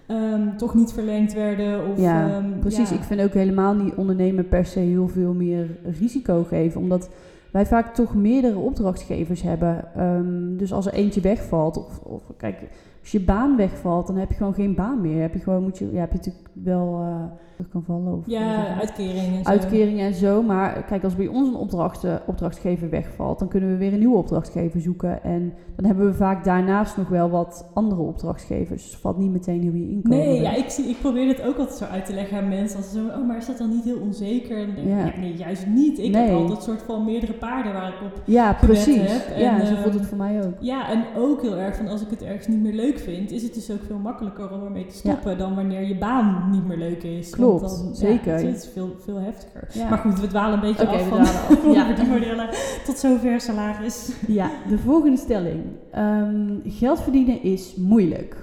[0.08, 1.90] ehm, toch niet verlengd werden.
[1.92, 2.96] Of, Ja, ehm, Precies, ja.
[2.96, 6.82] ik vind ook helemaal niet ondernemen per se heel veel meer risico geven.
[6.82, 7.10] Omdat
[7.52, 9.86] wij vaak toch meerdere opdrachtgevers hebben.
[9.96, 12.58] Ehm, dus als er eentje wegvalt, of, of kijk,
[13.02, 15.22] als je baan wegvalt, dan heb je gewoon geen baan meer.
[15.22, 17.24] Heb je gewoon, moet je, ja, heb je natuurlijk wel eh
[17.72, 18.14] kan vallen.
[18.18, 19.38] Of, Ja, uitkeringen.
[19.38, 19.50] en zo.
[19.50, 20.42] uitkeringen en zo.
[20.42, 24.00] Maar kijk, als bij ons een opdracht, eh, opdrachtgever wegvalt, dan kunnen we weer een
[24.00, 25.24] nieuwe opdrachtgever zoeken.
[25.24, 28.82] En dan hebben we vaak daarnaast nog wel wat andere opdrachtgevers.
[28.84, 31.42] Dus het valt niet meteen hoe je inkomen Nee, ja, ik, zie, ik probeer dit
[31.42, 32.78] ook altijd zo uit te leggen aan mensen.
[32.78, 34.58] Als ze zo, oh, maar is dat dan niet heel onzeker?
[34.58, 35.20] En dan denk ik, Ja.
[35.20, 36.00] nee, juist niet.
[36.00, 36.22] Ik Nee.
[36.22, 39.12] heb altijd soort van meerdere paarden waar ik op Ja, precies.
[39.12, 39.36] heb.
[39.36, 40.54] En, ja, zo ehm, voelt het voor mij ook.
[40.60, 43.44] Ja, en ook heel erg van als ik het ergens niet meer leuk vind, is
[43.44, 46.78] het dus ook veel makkelijker om ermee te stoppen dan wanneer je baan niet meer
[46.78, 47.30] leuk is.
[47.30, 48.40] Klopt, Want dan, zeker.
[48.40, 49.68] Ja, het is veel, veel heftiger.
[49.74, 49.90] Ja.
[49.90, 51.58] Maar goed, we dwalen een beetje Oké, af van af.
[51.74, 51.94] Ja.
[51.94, 52.50] die modellen.
[52.86, 54.10] Tot zover salaris.
[54.28, 55.62] Ja, de volgende stelling.
[55.92, 58.36] Ehm, geld verdienen is moeilijk.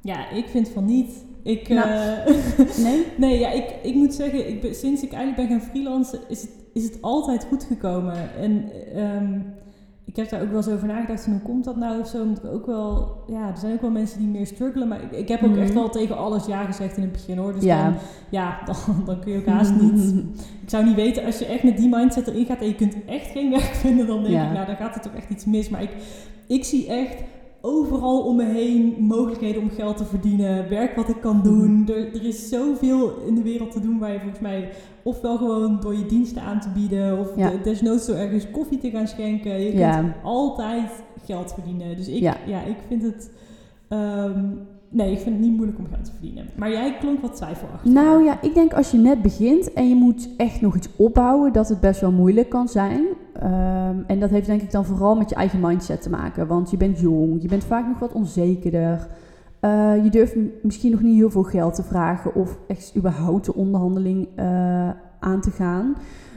[0.00, 1.24] Ja, ik vind van niet.
[1.42, 1.88] Ik, Nou.
[1.90, 3.04] eh, Nee?
[3.16, 6.40] nee, ja, ik, ik moet zeggen, ik ben, sinds ik eigenlijk ben gaan freelancen, is
[6.40, 8.14] het, is het altijd goed gekomen.
[8.40, 9.38] En ehm,
[10.04, 12.22] ik heb daar ook wel eens over nagedacht, van hoe komt dat nou of zo?
[12.22, 15.10] Omdat ik ook wel, ja, er zijn ook wel mensen die meer struggelen, maar ik,
[15.12, 15.60] ik heb ook Mhm.
[15.60, 17.52] echt wel tegen alles ja gezegd in het begin hoor.
[17.52, 17.84] Dus Ja.
[17.84, 17.94] dan,
[18.30, 20.14] ja, dan, dan kun je ook haast niet.
[20.62, 22.96] Ik zou niet weten, als je echt met die mindset erin gaat en je kunt
[23.06, 24.46] echt geen werk vinden, dan denk Ja.
[24.46, 25.68] ik, nou, dan gaat er toch echt iets mis.
[25.68, 25.90] Maar ik,
[26.46, 27.16] ik zie echt
[27.66, 31.80] overal om me heen mogelijkheden om geld te verdienen, werk wat ik kan doen.
[31.80, 31.90] Mhm.
[31.90, 34.68] Er, er is zoveel in de wereld te doen waar je volgens mij
[35.02, 37.50] ofwel gewoon door je diensten aan te bieden of Ja.
[37.50, 39.60] de- desnoods door ergens koffie te gaan schenken.
[39.60, 40.00] Je Ja.
[40.00, 40.90] kunt altijd
[41.24, 41.96] geld verdienen.
[41.96, 42.36] Dus ik, ja.
[42.46, 42.62] Ja.
[42.62, 43.30] ik vind het...
[43.88, 44.44] ehm,
[44.88, 46.46] Nee, ik vind het niet moeilijk om geld te verdienen.
[46.56, 47.92] Maar jij klonk wat twijfelachtig.
[47.92, 51.52] Nou ja, ik denk als je net begint en je moet echt nog iets opbouwen,
[51.52, 53.04] dat het best wel moeilijk kan zijn.
[53.32, 56.46] Ehm, en dat heeft denk ik dan vooral met je eigen mindset te maken.
[56.46, 59.08] Want je bent jong, je bent vaak nog wat onzekerder.
[59.60, 63.54] Uh, je durft misschien nog niet heel veel geld te vragen of echt überhaupt de
[63.54, 64.44] onderhandeling uh,
[65.18, 65.96] aan te gaan.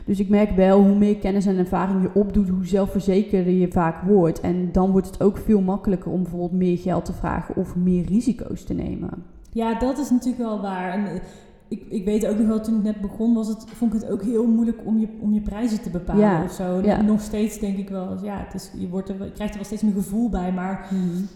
[0.10, 4.02] Dus ik merk wel hoe meer kennis en ervaring je opdoet, hoe zelfverzekerder je vaak
[4.02, 4.40] wordt.
[4.40, 8.06] En dan wordt het ook veel makkelijker om bijvoorbeeld meer geld te vragen of meer
[8.06, 9.10] risico's te nemen.
[9.52, 10.92] Ja, dat is natuurlijk wel waar.
[10.94, 11.22] En eh,
[11.68, 14.12] ik, ik weet ook nog wel, toen ik net begon, was het, vond ik het
[14.12, 16.82] ook heel moeilijk om je, om je prijzen te bepalen ja, of zo.
[16.84, 17.02] Ja.
[17.02, 19.68] Nog steeds denk ik wel, ja, het is, je, wordt er, je krijgt er wel
[19.68, 20.88] steeds meer gevoel bij, maar...
[20.92, 21.28] Mm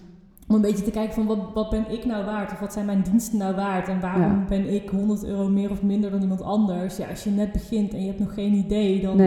[0.48, 2.86] om een beetje te kijken van wat, wat ben ik nou waard of wat zijn
[2.86, 6.42] mijn diensten nou waard en waarom ben ik 100 euro meer of minder dan iemand
[6.42, 6.98] anders.
[6.98, 9.18] Ja, als je net begint en je hebt nog geen idee, dan,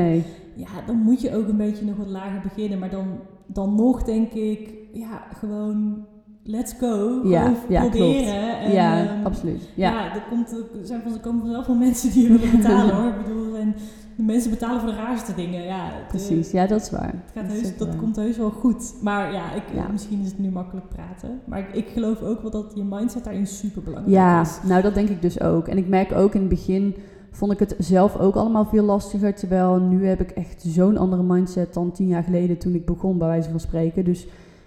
[0.55, 2.79] ja, dan moet je ook een beetje nog wat lager beginnen.
[2.79, 3.07] Maar dan,
[3.47, 6.07] dan nog denk ik, ja, gewoon
[6.47, 7.21] let's go.
[7.25, 8.59] Ja, ja proberen.
[8.59, 9.71] En, ja, um, absoluut.
[9.75, 13.09] Ja, ja er, komt, er, zijn, er komen vanzelf wel mensen die willen betalen hoor.
[13.09, 13.75] Ik bedoel, en
[14.17, 15.65] de mensen betalen voor de raarste dingen.
[15.65, 17.13] Ja, Precies, ja, dat is waar.
[17.13, 18.95] Het gaat heus, dat, komt heus wel goed.
[19.03, 21.41] Maar ja, ik, misschien is het nu makkelijk praten.
[21.45, 24.59] Maar ik, ik, geloof ook wel dat je mindset daarin super belangrijk ja, is.
[24.63, 25.69] Ja, nou dat denk ik dus ook.
[25.69, 26.95] En ik merk ook in het begin
[27.31, 29.35] vond ik het zelf ook allemaal veel lastiger.
[29.35, 33.19] Terwijl nu heb ik echt zo'n andere mindset dan tien jaar geleden toen ik begon,
[33.19, 34.05] bij wijze van spreken.
[34.05, 34.27] Dus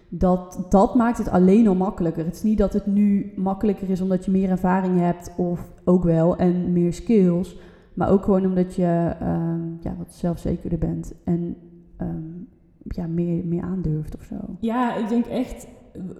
[0.09, 2.25] dat, dat maakt het alleen al makkelijker.
[2.25, 6.03] Het is niet dat het nu makkelijker is omdat je meer ervaring hebt, of ook
[6.03, 7.57] wel, en meer skills.
[7.99, 11.55] Maar ook gewoon omdat je uh, ja, wat zelfzekerder bent en
[12.01, 12.47] um,
[12.83, 14.35] ja, meer, meer aandurft of zo.
[14.59, 15.67] Ja, ik denk echt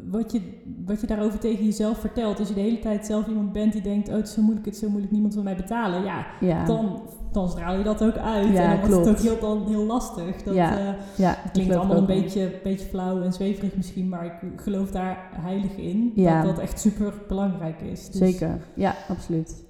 [0.10, 0.42] wat je,
[0.86, 2.40] wat je daarover tegen jezelf vertelt.
[2.40, 4.66] Als je de hele tijd zelf iemand bent die denkt: Oh, het is zo moeilijk,
[4.66, 6.04] het is zo moeilijk, niemand wil mij betalen.
[6.04, 6.66] Ja, ja.
[6.66, 8.54] Dan, dan straal je dat ook uit.
[8.54, 10.44] Ja, en dan wordt het ook heel, dan heel lastig.
[10.44, 10.80] Dat, ja.
[10.80, 15.18] Uh, ja, klinkt allemaal een beetje, beetje flauw en zweverig misschien, maar ik geloof daar
[15.32, 16.12] heilig in.
[16.16, 18.10] Dat dat echt super belangrijk is.
[18.10, 19.68] Dus Zeker, ja, absoluut.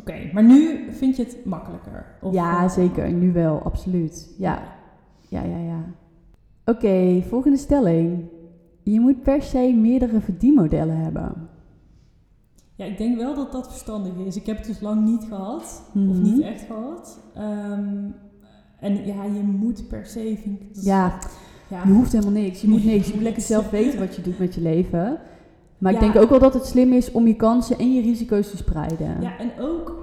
[0.00, 2.06] Oké, maar nu vind je het makkelijker?
[2.20, 3.12] Of ja, zeker.
[3.12, 4.34] Nu wel, absoluut.
[4.38, 4.62] Ja,
[5.28, 5.84] ja, ja, ja.
[6.64, 8.24] Oké, okay, volgende stelling.
[8.82, 11.48] Je moet per se meerdere verdienmodellen hebben.
[12.74, 14.36] Ja, ik denk wel dat dat verstandig is.
[14.36, 16.22] Ik heb het dus lang niet gehad, of mhm.
[16.22, 17.20] niet echt gehad.
[17.38, 18.14] Um,
[18.80, 20.66] en ja, je moet per se, vind ik...
[20.72, 21.18] Ja,
[21.68, 22.60] ja, je hoeft helemaal niks.
[22.60, 23.06] Je moet niks.
[23.06, 25.20] Je moet lekker zelf weten wat je doet met je leven.
[25.80, 28.50] Maar ik denk ook wel dat het slim is om je kansen en je risico's
[28.50, 29.16] te spreiden.
[29.20, 30.00] Ja, en ook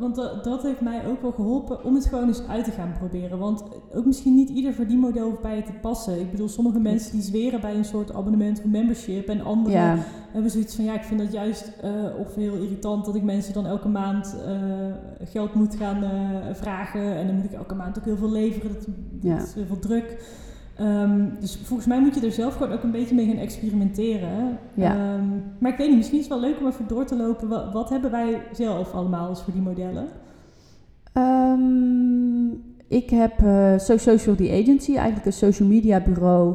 [0.00, 2.92] want dat, dat, heeft mij ook wel geholpen om het gewoon eens uit te gaan
[2.98, 3.38] proberen.
[3.38, 3.62] Want
[3.94, 6.20] ook misschien niet ieder verdienmodel hoeft bij je te passen.
[6.20, 9.28] Ik bedoel, sommige mensen die zweren bij een soort abonnement of membership.
[9.28, 13.14] En anderen hebben zoiets van, ja, ik vind dat juist uh, of heel irritant dat
[13.14, 16.10] ik mensen dan elke maand uh, geld moet gaan uh,
[16.52, 17.16] vragen.
[17.16, 18.72] En dan moet ik elke maand ook heel veel leveren.
[18.72, 18.86] Dat,
[19.20, 20.18] dat is heel veel druk.
[20.80, 24.58] Um, dus volgens mij moet je er zelf gewoon ook een beetje mee gaan experimenteren.
[24.74, 25.14] Ja.
[25.14, 27.48] Um, maar ik weet niet, misschien is het wel leuk om even door te lopen.
[27.48, 30.06] Wat, wat hebben wij zelf allemaal als voor die modellen?
[31.14, 36.54] Um, ik heb uh, So Social The Agency, eigenlijk een social media bureau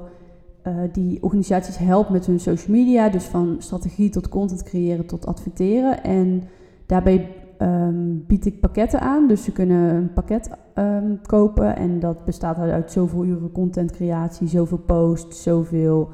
[0.68, 3.10] uh, die organisaties helpt met hun social media.
[3.10, 6.04] Dus van strategie tot content creëren tot adverteren.
[6.04, 6.44] En
[6.86, 9.28] daarbij um, bied ik pakketten aan.
[9.28, 14.78] Dus ze kunnen een pakket um, kopen en dat bestaat uit zoveel uren contentcreatie, zoveel
[14.78, 16.10] posts, zoveel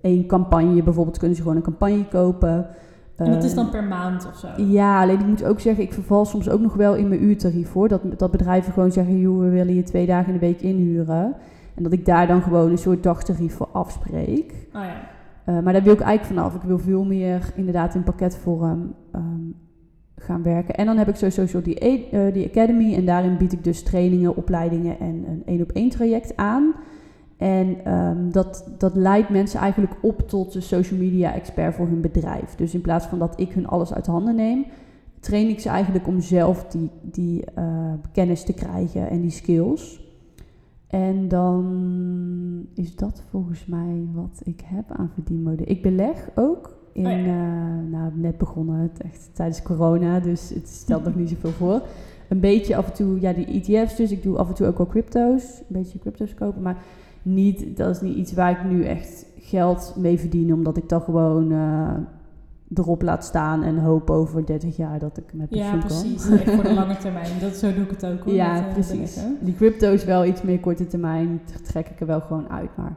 [0.00, 0.82] één campagne.
[0.82, 2.66] Bijvoorbeeld kunnen ze gewoon een campagne kopen.
[3.16, 4.62] En dat is dan ehm, per maand of zo?
[4.62, 7.68] Ja, alleen ik moet ook zeggen, ik verval soms ook nog wel in mijn uurtarief
[7.68, 7.88] voor.
[7.88, 11.34] Dat, dat bedrijven gewoon zeggen, joh, we willen je twee dagen in de week inhuren.
[11.74, 14.68] En dat ik daar dan gewoon een soort dagtarief voor afspreek.
[14.74, 15.14] Oh ja.
[15.48, 16.54] Uh, maar daar wil ik eigenlijk vanaf.
[16.54, 19.54] Ik wil veel meer inderdaad in pakketvorm um,
[20.42, 20.74] werken.
[20.74, 24.36] En dan heb ik sowieso die, uh, die Academy en daarin bied ik dus trainingen,
[24.36, 26.74] opleidingen en een één op één traject aan.
[27.36, 32.00] En um, dat, dat leidt mensen eigenlijk op tot de social media expert voor hun
[32.00, 32.54] bedrijf.
[32.54, 34.64] Dus in plaats van dat ik hun alles uit handen neem,
[35.20, 40.04] train ik ze eigenlijk om zelf die, die uh, kennis te krijgen en die skills.
[40.86, 45.70] En dan is dat volgens mij wat ik heb aan verdienmodellen.
[45.70, 51.04] Ik beleg ook in, oh eh, nou, net begonnen, echt tijdens corona, dus het stelt
[51.04, 51.82] nog niet zoveel voor.
[52.28, 54.10] Een beetje af en toe, ja, die ETF's dus.
[54.10, 56.76] Ik doe af en toe ook wel crypto's, een beetje crypto's kopen, maar
[57.22, 61.00] niet, dat is niet iets waar ik nu echt geld mee verdien, omdat ik dan
[61.00, 61.90] gewoon uh,
[62.74, 66.24] erop laat staan en hoop over 30 jaar dat ik met pensioen ja, precies.
[66.24, 67.30] Voor de lange termijn.
[67.40, 68.34] Dat, zo doe ik het ook hoor.
[68.34, 69.18] Ja, met, uh, precies.
[69.40, 72.96] Die crypto is wel iets meer korte termijn, trek ik er wel gewoon uit, maar...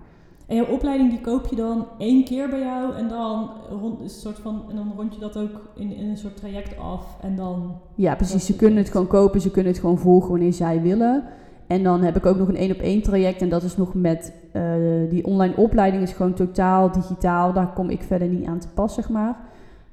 [0.50, 4.10] En jouw opleiding die koop je dan één keer bij jou en dan, rond, een
[4.10, 7.36] soort van, en dan rond je dat ook in, in een soort traject af en
[7.36, 7.78] dan...
[7.96, 8.46] Ja, precies.
[8.46, 11.24] Ze kunnen het gewoon kopen, ze kunnen het gewoon volgen wanneer zij willen.
[11.68, 13.94] En dan heb ik ook nog een één op één traject en dat is nog
[13.94, 14.64] met uh,
[15.10, 17.54] die online opleiding is gewoon totaal digitaal.
[17.54, 19.49] Daar kom ik verder niet aan te pas, zeg maar.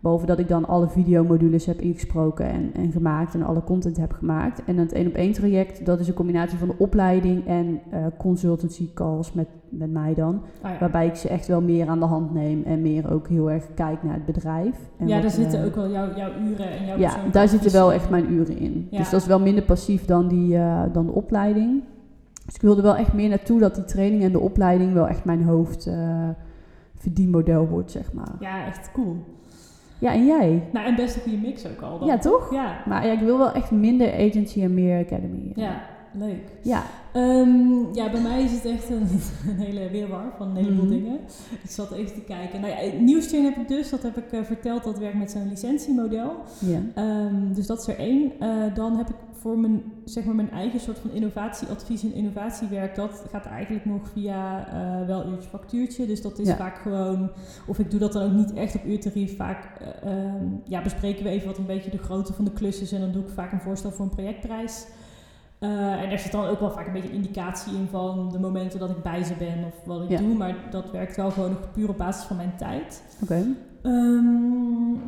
[0.07, 4.12] Behalve dat ik dan alle videomodules heb ingesproken en, en gemaakt en alle content heb
[4.12, 4.64] gemaakt.
[4.64, 8.07] En het één op één traject, dat is een combinatie van de opleiding en eh,
[8.19, 10.42] consultancy calls met, met mij dan.
[10.62, 10.77] Ja.
[10.81, 13.64] Waarbij ik ze echt wel meer aan de hand neem en meer ook heel erg
[13.75, 14.77] kijk naar het bedrijf.
[14.99, 17.49] En ja, wat, daar zitten eh, ook wel jouw, jouw uren en jouw Ja, daar
[17.49, 18.88] zitten wel echt mijn uren in.
[18.90, 18.99] Ja.
[18.99, 21.83] Dus dat is wel minder passief dan, die, eh, dan de opleiding.
[22.45, 25.25] Dus ik wilde wel echt meer naartoe dat die training en de opleiding wel echt
[25.25, 25.90] mijn hoofd
[26.97, 28.35] verdienmodel wordt, zeg maar.
[28.40, 29.16] Ja, echt cool.
[29.98, 30.62] Ja, en jij?
[30.72, 32.09] Nou, en best een goede mix ook al dan.
[32.09, 32.52] Ja, toch?
[32.52, 35.52] Ja, Maar ja, ik wil wel echt minder agency en meer academy.
[35.54, 35.82] ja,
[36.12, 36.48] leuk.
[36.62, 36.82] Ja,
[37.12, 39.06] Ehm, ja, bij mij is het echt een,
[39.50, 40.94] een hele weerwar van een heleboel Mhm.
[40.94, 41.18] dingen.
[41.62, 42.61] Ik zat even te kijken.
[42.61, 45.48] Nou ja, Nieuwschain heb ik dus, dat heb ik eh, verteld, dat werkt met zo'n
[45.48, 46.32] licentiemodel.
[46.59, 46.78] ja.
[46.94, 48.32] Ehm, dus dat is er één.
[48.38, 49.14] Eh, dan heb ik
[49.46, 54.09] voor mijn, zeg maar mijn eigen soort van innovatieadvies en innovatiewerk, dat gaat eigenlijk nog
[54.12, 56.06] via eh, wel uurtje factuurtje.
[56.06, 56.56] Dus dat is Ja.
[56.56, 57.30] vaak gewoon,
[57.66, 59.37] of ik doe dat dan ook niet echt op uurtarief.
[59.37, 62.80] Vaak eh, ehm, ja, bespreken we even wat een beetje de grootte van de klus
[62.80, 64.87] is en dan doe ik vaak een voorstel voor een projectprijs.
[65.59, 68.78] Eh, en daar zit dan ook wel vaak een beetje indicatie in van de momenten
[68.78, 70.18] dat ik bij ze ben of wat ik Ja.
[70.18, 70.35] doe.
[70.35, 73.02] Maar dat werkt wel gewoon nog puur op basis van mijn tijd.
[73.22, 73.44] Oké.
[73.82, 74.56] Ehm,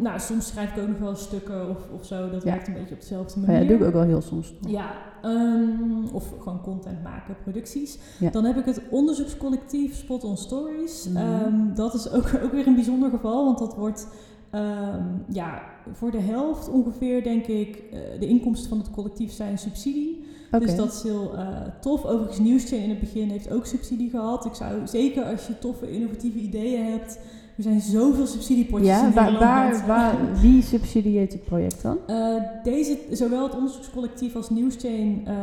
[0.01, 2.31] nou, soms schrijf ik ook nog wel stukken of, of zo.
[2.31, 2.51] Dat Ja.
[2.51, 3.63] werkt een beetje op dezelfde Oh manier.
[3.63, 4.55] ja, dat doe ik ook wel heel soms.
[4.67, 4.91] Ja,
[5.23, 7.99] ehm, of gewoon content maken, producties.
[8.19, 8.31] Ja.
[8.31, 11.09] Dan heb ik het onderzoekscollectief Spot on Stories.
[11.09, 11.17] Mhm.
[11.17, 14.09] Ehm, dat is ook, ook weer een bijzonder geval, want dat wordt
[14.51, 19.59] ehm, ja, voor de helft ongeveer, denk ik, eh, de inkomsten van het collectief zijn
[19.59, 20.27] subsidie.
[20.59, 21.47] Dus dat is heel eh,
[21.81, 22.05] tof.
[22.05, 24.45] Overigens, Nieuwschain in het begin heeft ook subsidie gehad.
[24.45, 27.19] Ik zou zeker als je toffe, innovatieve ideeën hebt.
[27.59, 29.87] Er zijn zoveel subsidiepotjes Ja, in waar, Nederland.
[29.87, 31.99] waar, waar, wie subsidieert het project dan?
[32.07, 35.23] Eh, deze, zowel het onderzoekscollectief als Nieuwschain.
[35.27, 35.35] eh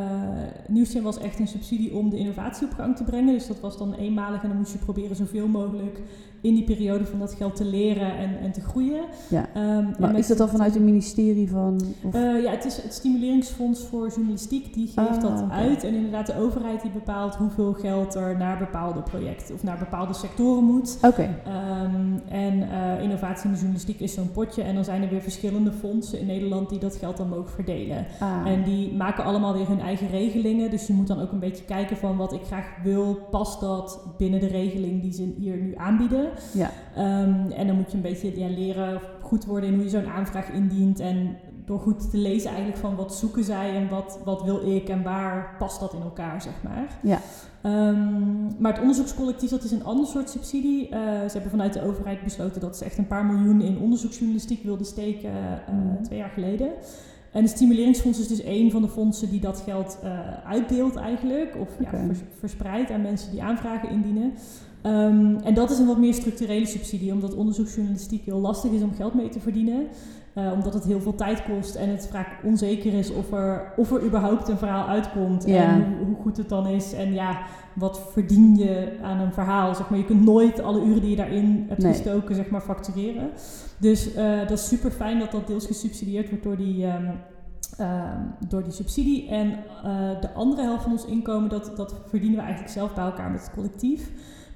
[0.67, 3.33] Nieuwschain was echt een subsidie om de innovatie op gang te brengen.
[3.33, 5.99] Dus dat was dan eenmalig en dan moest je proberen zoveel mogelijk
[6.45, 9.01] in die periode van dat geld te leren en, en te groeien.
[9.29, 9.45] Ja.
[9.53, 11.81] Ehm, Maar met- is dat dan vanuit het ministerie van...
[12.03, 14.73] Of, Eh, ja, het is het Stimuleringsfonds voor Journalistiek.
[14.73, 15.83] Die geeft Ah, dat uit.
[15.83, 20.13] En inderdaad, de overheid die bepaalt hoeveel geld er naar bepaalde projecten of naar bepaalde
[20.13, 20.97] sectoren moet.
[21.01, 24.61] Oké, Ehm, en eh, innovatie in de journalistiek is zo'n potje.
[24.61, 28.05] En dan zijn er weer verschillende fondsen in Nederland die dat geld dan mogen verdelen.
[28.19, 30.69] ah, En die maken allemaal weer hun eigen regelingen.
[30.71, 33.17] Dus je moet dan ook een beetje kijken van wat ik graag wil.
[33.31, 36.29] Past dat binnen de regeling die ze hier nu aanbieden?
[36.53, 36.71] Ja.
[36.95, 40.07] Ehm, en dan moet je een beetje ja, leren goed worden in hoe je zo'n
[40.07, 40.99] aanvraag indient.
[40.99, 44.89] En door goed te lezen eigenlijk van wat zoeken zij en wat, wat wil ik
[44.89, 46.99] en waar past dat in elkaar, zeg maar.
[47.01, 47.19] Ja.
[47.61, 50.89] Ehm, maar het onderzoekscollectief, dat is een ander soort subsidie.
[50.89, 54.63] Eh, ze hebben vanuit de overheid besloten dat ze echt een paar miljoen in onderzoeksjournalistiek
[54.63, 56.03] wilden steken eh, Mhm.
[56.03, 56.69] twee jaar geleden.
[57.31, 61.55] En het Stimuleringsfonds is dus één van de fondsen die dat geld eh, uitdeelt eigenlijk.
[61.59, 62.05] Of ja, Oké.
[62.05, 64.33] vers- verspreidt aan mensen die aanvragen indienen.
[64.85, 68.93] Ehm, en dat is een wat meer structurele subsidie, omdat onderzoeksjournalistiek heel lastig is om
[68.93, 69.87] geld mee te verdienen.
[70.33, 73.91] Eh, omdat het heel veel tijd kost en het vaak onzeker is of er, of
[73.91, 75.43] er überhaupt een verhaal uitkomt.
[75.45, 75.63] Ja.
[75.63, 76.93] En hoe, hoe goed het dan is.
[76.93, 77.41] En ja,
[77.73, 79.75] wat verdien je aan een verhaal?
[79.75, 81.93] Zeg maar, je kunt nooit alle uren die je daarin hebt Nee.
[81.93, 83.29] gestoken, zeg maar, factureren.
[83.77, 87.11] Dus eh, dat is super fijn dat dat deels gesubsidieerd wordt door die, ehm,
[87.77, 89.29] ehm, door die subsidie.
[89.29, 89.51] En
[89.83, 93.31] eh, de andere helft van ons inkomen, dat, dat verdienen we eigenlijk zelf bij elkaar
[93.31, 94.11] met het collectief.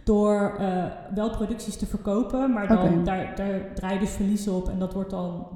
[0.10, 0.84] Door eh,
[1.16, 4.70] wel producties te verkopen, maar dan, daar, daar draai je dus verliezen op.
[4.70, 5.48] En dat wordt dan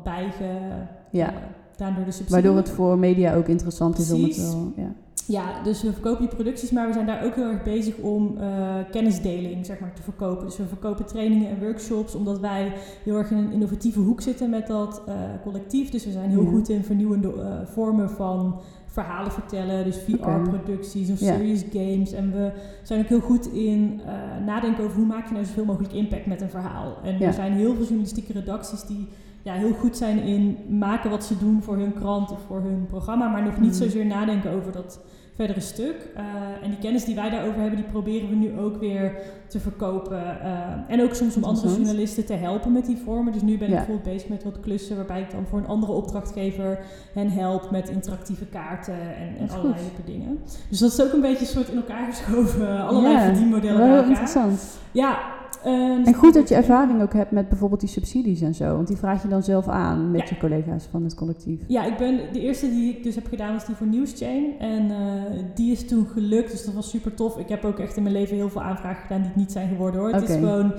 [1.12, 1.34] Ja.
[1.68, 2.32] bijgedaan door de subsidie.
[2.34, 4.72] Waardoor het voor media ook interessant is om het wel...
[4.76, 4.92] Ja.
[5.28, 8.38] Ja, dus we verkopen die producties, maar we zijn daar ook heel erg bezig om
[8.38, 10.46] eh, kennisdeling zeg maar, te verkopen.
[10.46, 14.50] Dus we verkopen trainingen en workshops, omdat wij heel erg in een innovatieve hoek zitten
[14.50, 15.13] met dat eh,
[15.44, 15.89] collectief.
[15.89, 16.50] Dus we zijn heel Ja.
[16.50, 18.60] goed in vernieuwende eh, vormen van
[18.94, 19.98] verhalen vertellen, dus.
[19.98, 21.34] VR-producties of Ja.
[21.36, 22.12] serious games.
[22.12, 22.52] En we
[22.84, 26.26] zijn ook heel goed in eh, nadenken over hoe maak je nou zoveel mogelijk impact
[26.26, 26.98] met een verhaal.
[27.04, 27.26] En Ja.
[27.28, 29.08] er zijn heel veel journalistieke redacties die
[29.42, 32.86] ja, heel goed zijn in maken wat ze doen voor hun krant of voor hun
[32.90, 33.78] programma, maar nog niet Mm.
[33.78, 35.00] zozeer nadenken over dat
[35.36, 35.96] verdere stuk.
[36.15, 36.24] Eh,
[36.63, 39.15] en die kennis die wij daarover hebben, die proberen we nu ook weer
[39.48, 40.41] te verkopen.
[40.41, 40.50] Eh,
[40.88, 43.34] en ook soms om andere journalisten te helpen met die vormen.
[43.34, 45.91] Dus nu ben ik bijvoorbeeld bezig met wat klussen waarbij ik dan voor een andere
[45.91, 46.80] opdrachtgever
[47.13, 50.39] hen help met interactieve kaarten en, allerlei leuke dingen.
[50.69, 53.84] Dus dat is ook een beetje een soort in elkaar geschoven, eh, allerlei Ja, verdienmodellen
[53.84, 54.08] heel elkaar.
[54.10, 54.78] interessant.
[54.91, 55.41] Ja.
[55.63, 58.76] Eh, dus En goed dat je ervaring ook hebt met bijvoorbeeld die subsidies en zo.
[58.76, 60.28] Want die vraag je dan zelf aan met Ja.
[60.30, 61.60] je collega's van het collectief.
[61.68, 64.60] Ja, ik ben, de eerste die ik dus heb gedaan was die voor Newschain.
[64.60, 67.38] En eh, die is toen gelukt, dus dat was super tof.
[67.38, 69.68] Ik heb ook echt in mijn leven heel veel aanvragen gedaan die het niet zijn
[69.68, 70.12] geworden hoor.
[70.12, 70.74] Het is gewoon,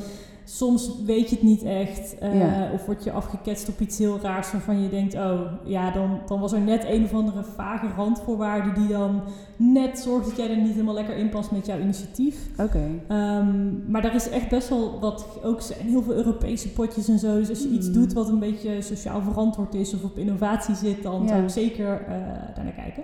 [0.45, 2.19] soms weet je het niet echt.
[2.19, 2.71] eh, Ja.
[2.73, 6.41] Of word je afgeketst op iets heel raars waarvan je denkt, oh ja, dan, dan
[6.41, 9.23] was er net een of andere vage randvoorwaarde die dan
[9.57, 12.37] net zorgt dat jij er niet helemaal lekker in past met jouw initiatief.
[12.59, 12.83] Oké.
[13.09, 17.19] Ehm, maar daar is echt best wel wat ook zijn heel veel Europese potjes en
[17.19, 17.39] zo.
[17.39, 17.95] Dus als je iets Hmm.
[17.95, 21.29] doet wat een beetje sociaal verantwoord is of op innovatie zit, dan Ja.
[21.29, 22.15] zou ik zeker eh
[22.55, 23.03] daar naar kijken.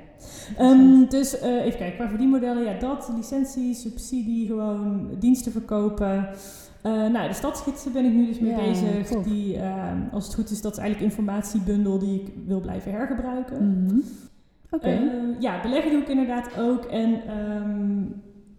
[0.56, 6.28] Ehm, dus eh, even kijken, qua verdienmodellen, ja, dat, licentie, subsidie, gewoon diensten verkopen.
[6.82, 9.06] Eh, nou, de stadsgidsen ben ik nu dus mee Ja, bezig.
[9.08, 9.24] tof.
[9.24, 13.84] Die, ehm, als het goed is, dat is eigenlijk informatiebundel die ik wil blijven hergebruiken.
[13.84, 13.98] Mhm.
[14.70, 14.86] Oké.
[14.88, 15.02] Eh,
[15.40, 16.84] ja, beleggen doe ik inderdaad ook.
[16.84, 18.02] En ehm,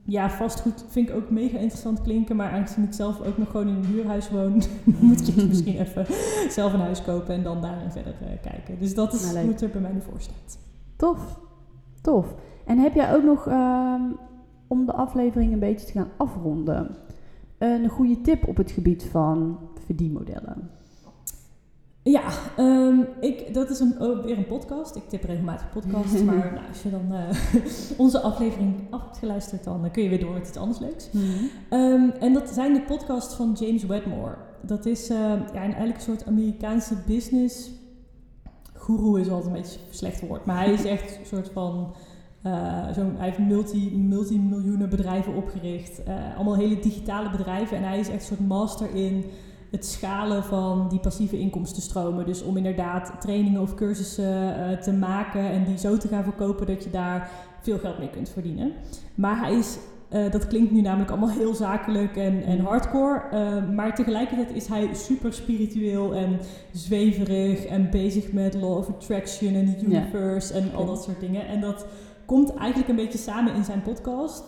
[0.06, 2.36] ja, vastgoed vind ik ook mega interessant klinken.
[2.36, 4.62] Maar aangezien ik zelf ook nog gewoon in een huurhuis woon,
[5.00, 6.06] moet ik misschien even
[6.50, 8.80] zelf een huis kopen en dan daarin verder eh, kijken.
[8.80, 10.58] Dus dat is Nou, hoe het er bij mij nu voor staat.
[10.96, 11.40] Tof.
[12.02, 12.36] Tof.
[12.66, 14.02] En heb jij ook nog, ehm,
[14.68, 16.96] om de aflevering een beetje te gaan afronden,
[17.64, 20.70] een goede tip op het gebied van verdienmodellen?
[22.04, 22.24] Ja,
[22.58, 24.96] ehm, ik, dat is een, ook weer een podcast.
[24.96, 26.24] Ik tip regelmatig podcasts.
[26.24, 27.30] maar nou, als je dan eh,
[28.06, 31.10] onze aflevering af hebt geluisterd, dan eh, kun je weer door met iets anders leuks.
[31.70, 34.36] Ehm, en dat zijn de podcasts van James Wedmore.
[34.62, 37.72] Dat is eh, ja, een- eigenlijk een soort Amerikaanse business.
[38.74, 40.46] Guru is altijd een beetje een slecht woord.
[40.46, 41.94] Maar hij is echt een soort van.
[42.42, 46.04] Eh, zo'n, hij heeft multi, multimiljoenen bedrijven opgericht.
[46.04, 47.78] eh, allemaal hele digitale bedrijven.
[47.78, 49.26] En hij is echt een soort master in
[49.72, 52.26] het schalen van die passieve inkomstenstromen.
[52.26, 56.68] Dus om inderdaad trainingen of cursussen eh, te maken en die zo te gaan verkopen
[56.68, 57.30] dat je daar
[57.62, 58.72] veel geld mee kunt verdienen.
[59.16, 59.78] Maar hij is
[60.32, 63.22] dat klinkt nu namelijk allemaal heel zakelijk en, en hardcore.
[63.72, 66.40] maar tegelijkertijd is hij super spiritueel en
[66.72, 69.98] zweverig en bezig met law of attraction en the Ja.
[69.98, 71.48] universe en al dat soort dingen.
[71.48, 71.86] En dat
[72.32, 74.44] komt eigenlijk een beetje samen in zijn podcast.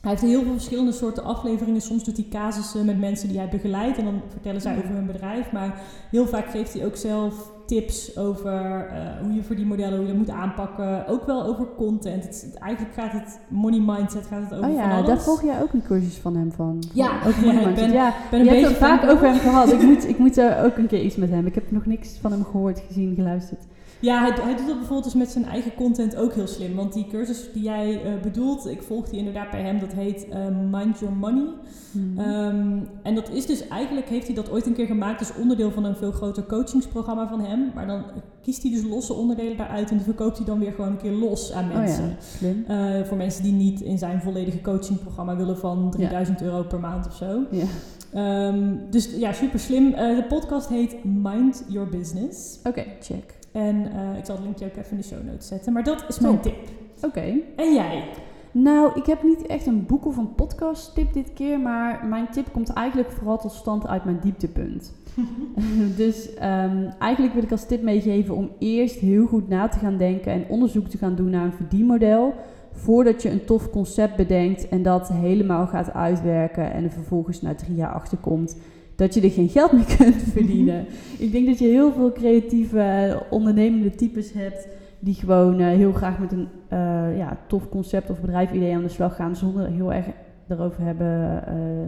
[0.00, 1.80] Hij heeft heel veel verschillende soorten afleveringen.
[1.80, 4.78] Soms doet hij casussen met mensen die hij begeleidt en dan vertellen zij Ja.
[4.78, 5.52] over hun bedrijf.
[5.52, 5.80] Maar
[6.10, 10.06] heel vaak geeft hij ook zelf tips over eh, hoe je voor die modellen hoe
[10.06, 11.06] je dat moet aanpakken.
[11.06, 12.24] Ook wel over content.
[12.24, 15.06] Het, eigenlijk gaat het money mindset gaat het over Oh van ja, alles.
[15.06, 16.82] daar volg jij ook een cursus van hem van.
[16.94, 17.86] Ja, Over ja, money ik mindset.
[17.86, 19.72] ben- ja, Ik ben je een hebt beetje het vaak over hem gehad.
[19.72, 21.46] Ik moet, ik moet er ook een keer iets met hem.
[21.46, 23.60] Ik heb nog niks van hem gehoord, gezien, geluisterd.
[24.02, 26.74] Ja, hij, hij doet dat bijvoorbeeld dus met zijn eigen content ook heel slim.
[26.74, 29.78] Want die cursus die jij eh, bedoelt, ik volg die inderdaad bij hem.
[29.78, 31.46] Dat heet eh, Mind Your Money.
[31.92, 32.18] Mhm.
[32.18, 35.70] Ehm, en dat is dus eigenlijk, heeft hij dat ooit een keer gemaakt als onderdeel
[35.70, 37.70] van een veel groter coachingsprogramma van hem.
[37.74, 38.04] Maar dan
[38.42, 41.12] kiest hij dus losse onderdelen daaruit en die verkoopt hij dan weer gewoon een keer
[41.12, 42.04] los aan oh mensen.
[42.04, 42.64] ja, slim.
[42.68, 47.06] Eh, voor mensen die niet in zijn volledige coachingprogramma willen van 3000 euro per maand
[47.06, 47.40] of zo.
[47.50, 47.64] Ja.
[48.12, 49.90] Ehm, dus ja, super slim.
[49.90, 52.58] De podcast heet Mind Your Business.
[52.64, 53.40] Oké, check.
[53.52, 55.72] En eh, ik zal het linkje ook even in de show notes zetten.
[55.72, 56.42] Maar dat is mijn Top.
[56.42, 56.68] tip.
[57.04, 57.34] Oké.
[57.56, 58.04] En jij?
[58.52, 62.30] Nou, ik heb niet echt een boek of een podcast tip dit keer, maar mijn
[62.30, 64.92] tip komt eigenlijk vooral tot stand uit mijn dieptepunt.
[65.96, 69.96] dus ehm, eigenlijk wil ik als tip meegeven om eerst heel goed na te gaan
[69.96, 72.34] denken en onderzoek te gaan doen naar een verdienmodel.
[72.72, 77.54] Voordat je een tof concept bedenkt en dat helemaal gaat uitwerken en er vervolgens na
[77.54, 78.56] drie jaar achterkomt
[78.94, 80.86] dat je er geen geld mee kunt verdienen.
[81.18, 85.92] ik denk dat je heel veel creatieve, eh, ondernemende types hebt die gewoon eh, heel
[85.92, 89.92] graag met een eh, ja, tof concept of bedrijfidee aan de slag gaan zonder heel
[89.92, 90.06] erg
[90.48, 91.42] erover hebben,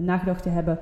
[0.04, 0.78] nagedacht te hebben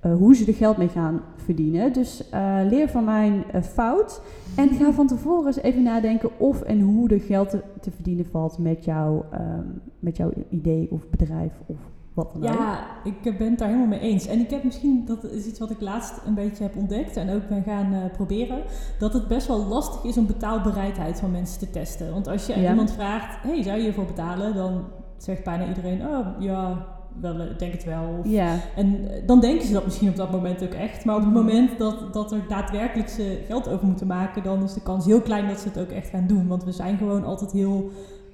[0.00, 1.92] hoe ze er geld mee gaan verdienen.
[1.92, 2.24] Dus
[2.68, 4.22] leer van mijn fout
[4.56, 8.26] en ga van tevoren eens even nadenken of en hoe er geld te, te verdienen
[8.30, 9.66] valt met, jou, ehm,
[9.98, 11.76] met jouw idee of bedrijf of
[12.14, 12.54] wat dan ook.
[12.58, 14.26] Ja, ik ben het daar helemaal mee eens.
[14.26, 17.30] En ik heb misschien, dat is iets wat ik laatst een beetje heb ontdekt en
[17.34, 18.62] ook ben gaan eh, proberen,
[18.98, 22.12] dat het best wel lastig is om betaalbereidheid van mensen te testen.
[22.12, 22.70] Want als je Ja.
[22.70, 24.54] iemand vraagt, hey, zou je hiervoor betalen?
[24.54, 24.84] Dan
[25.16, 26.86] zegt bijna iedereen, oh ja,
[27.20, 28.02] wel, eh, ik denk het wel.
[28.20, 31.04] Of- Ja, En eh, dan denken ze dat misschien op dat moment ook echt.
[31.04, 34.72] Maar op het moment dat, dat er daadwerkelijk ze geld over moeten maken, dan is
[34.74, 36.48] de kans heel klein dat ze het ook echt gaan doen.
[36.48, 37.90] Want we zijn gewoon altijd heel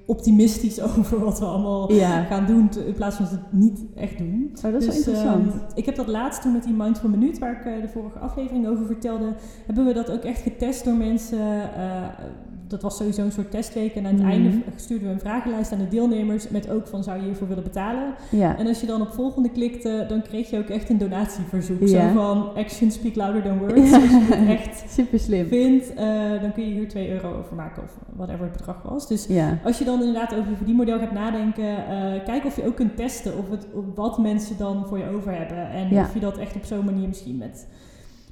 [0.09, 2.23] optimistisch over wat we allemaal ja.
[2.23, 4.51] gaan doen, in plaats van het niet echt doen.
[4.65, 5.51] Oh, dat is Dus, wel interessant.
[5.53, 8.19] ehm, ik heb dat laatst toen met die Mindful Minuut, waar ik eh, de vorige
[8.19, 9.33] aflevering over vertelde,
[9.65, 11.37] hebben we dat ook echt getest door mensen.
[11.75, 12.07] eh,
[12.67, 13.95] dat was sowieso een soort testweek.
[13.95, 14.31] En aan het Mhm.
[14.31, 17.63] einde stuurden we een vragenlijst aan de deelnemers met ook van zou je hiervoor willen
[17.63, 18.13] betalen.
[18.31, 18.57] ja.
[18.57, 21.79] En als je dan op volgende klikte, dan kreeg je ook echt een donatieverzoek.
[21.87, 21.87] Ja.
[22.13, 23.93] Zo van action speak louder than words.
[23.93, 25.45] Als je het echt Super slim.
[25.47, 29.07] vindt, eh, dan kun je hier 2 euro over maken of whatever het bedrag was.
[29.07, 29.27] Dus
[29.63, 32.97] als je dan inderdaad over je verdienmodel gaat nadenken, eh, kijk of je ook kunt
[32.97, 35.69] testen of het, wat mensen dan voor je over hebben.
[35.69, 36.01] En Ja.
[36.01, 37.67] of je dat echt op zo'n manier misschien met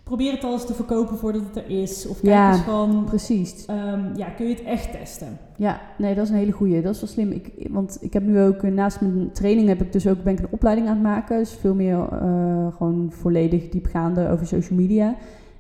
[0.04, 2.08] probeer het al eens te verkopen voordat het er is.
[2.08, 3.66] Of kijk Ja, eens van, Precies.
[3.66, 5.38] ehm, ja, kun je het echt testen?
[5.56, 6.82] Ja, nee, dat is een hele goeie.
[6.82, 7.32] Dat is wel slim.
[7.32, 10.34] Ik, want ik heb nu ook, eh, naast mijn training heb ik dus ook, ben
[10.34, 11.38] ik een opleiding aan het maken.
[11.38, 15.16] Dus veel meer eh, gewoon volledig diepgaande over social media.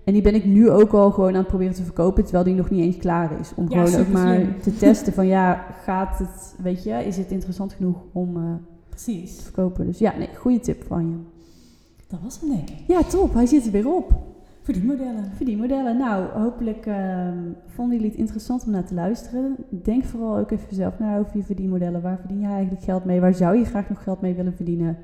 [0.07, 2.53] En die ben ik nu ook al gewoon aan het proberen te verkopen, terwijl die
[2.55, 3.51] nog niet eens klaar is.
[3.55, 7.31] Om Ja, gewoon ook maar te testen van ja, gaat het, weet je, is het
[7.31, 9.41] interessant genoeg om eh, te Precies.
[9.41, 9.85] verkopen.
[9.85, 11.15] Dus ja, nee, goede tip van je.
[12.07, 12.75] Dat was hem denk ik.
[12.87, 13.33] Ja, top.
[13.33, 14.13] Hij zit er weer op.
[14.61, 15.31] Verdienmodellen.
[15.35, 15.97] Verdienmodellen.
[15.97, 19.55] Nou, hopelijk ehm, vonden jullie het interessant om naar te luisteren.
[19.69, 22.01] Denk vooral ook even zelf na over je verdienmodellen.
[22.01, 23.19] Waar verdien je eigenlijk geld mee?
[23.19, 24.97] Waar zou je graag nog geld mee willen verdienen?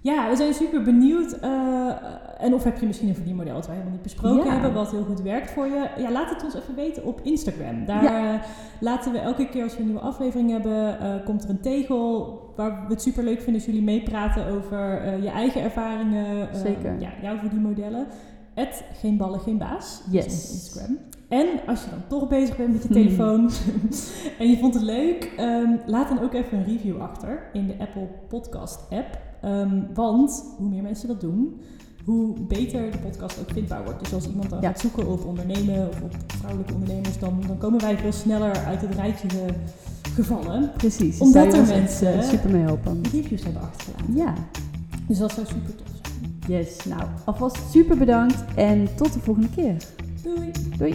[0.00, 1.32] Ja, we zijn super benieuwd.
[1.32, 1.90] eh,
[2.38, 4.52] en of heb je misschien een verdienmodel dat wij helemaal niet besproken Ja.
[4.52, 5.88] hebben, wat heel goed werkt voor je.
[5.98, 7.84] Ja, laat het ons even weten op Instagram.
[7.84, 8.32] Daar Ja.
[8.34, 8.40] eh,
[8.80, 12.38] laten we elke keer als we een nieuwe aflevering hebben, eh, komt er een tegel
[12.56, 16.48] waar we het super leuk vinden als jullie meepraten over je eigen ervaringen.
[16.56, 17.00] Zeker.
[17.00, 18.06] Ja, jouw verdienmodellen.
[18.54, 20.02] Het geen ballen, geen baas.
[20.10, 20.24] Yes.
[20.52, 20.98] Instagram.
[21.28, 22.96] En als je dan toch bezig bent met je Hmm.
[23.02, 23.50] telefoon
[24.38, 27.74] en je vond het leuk, ehm, laat dan ook even een review achter in de
[27.78, 29.18] Apple Podcast app.
[29.42, 31.60] Ehm, want hoe meer mensen dat doen,
[32.04, 34.00] hoe beter de podcast ook vindbaar wordt.
[34.00, 34.68] Dus als iemand dan Ja.
[34.68, 38.80] gaat zoeken op ondernemen of op vrouwelijke ondernemers, dan, dan komen wij veel sneller uit
[38.80, 39.54] het rijtje ge-
[40.14, 40.70] gevallen.
[40.76, 41.18] Precies.
[41.18, 43.00] Omdat zou je er mensen- super mee helpen.
[43.12, 44.14] Reviews hebben achtergelaten.
[44.14, 44.34] Ja,
[45.06, 46.58] Dus dat zou super tof zijn.
[46.60, 46.84] yes.
[46.84, 49.76] Nou, alvast super bedankt en tot de volgende keer.
[50.22, 50.50] Doei!
[50.78, 50.94] Doei.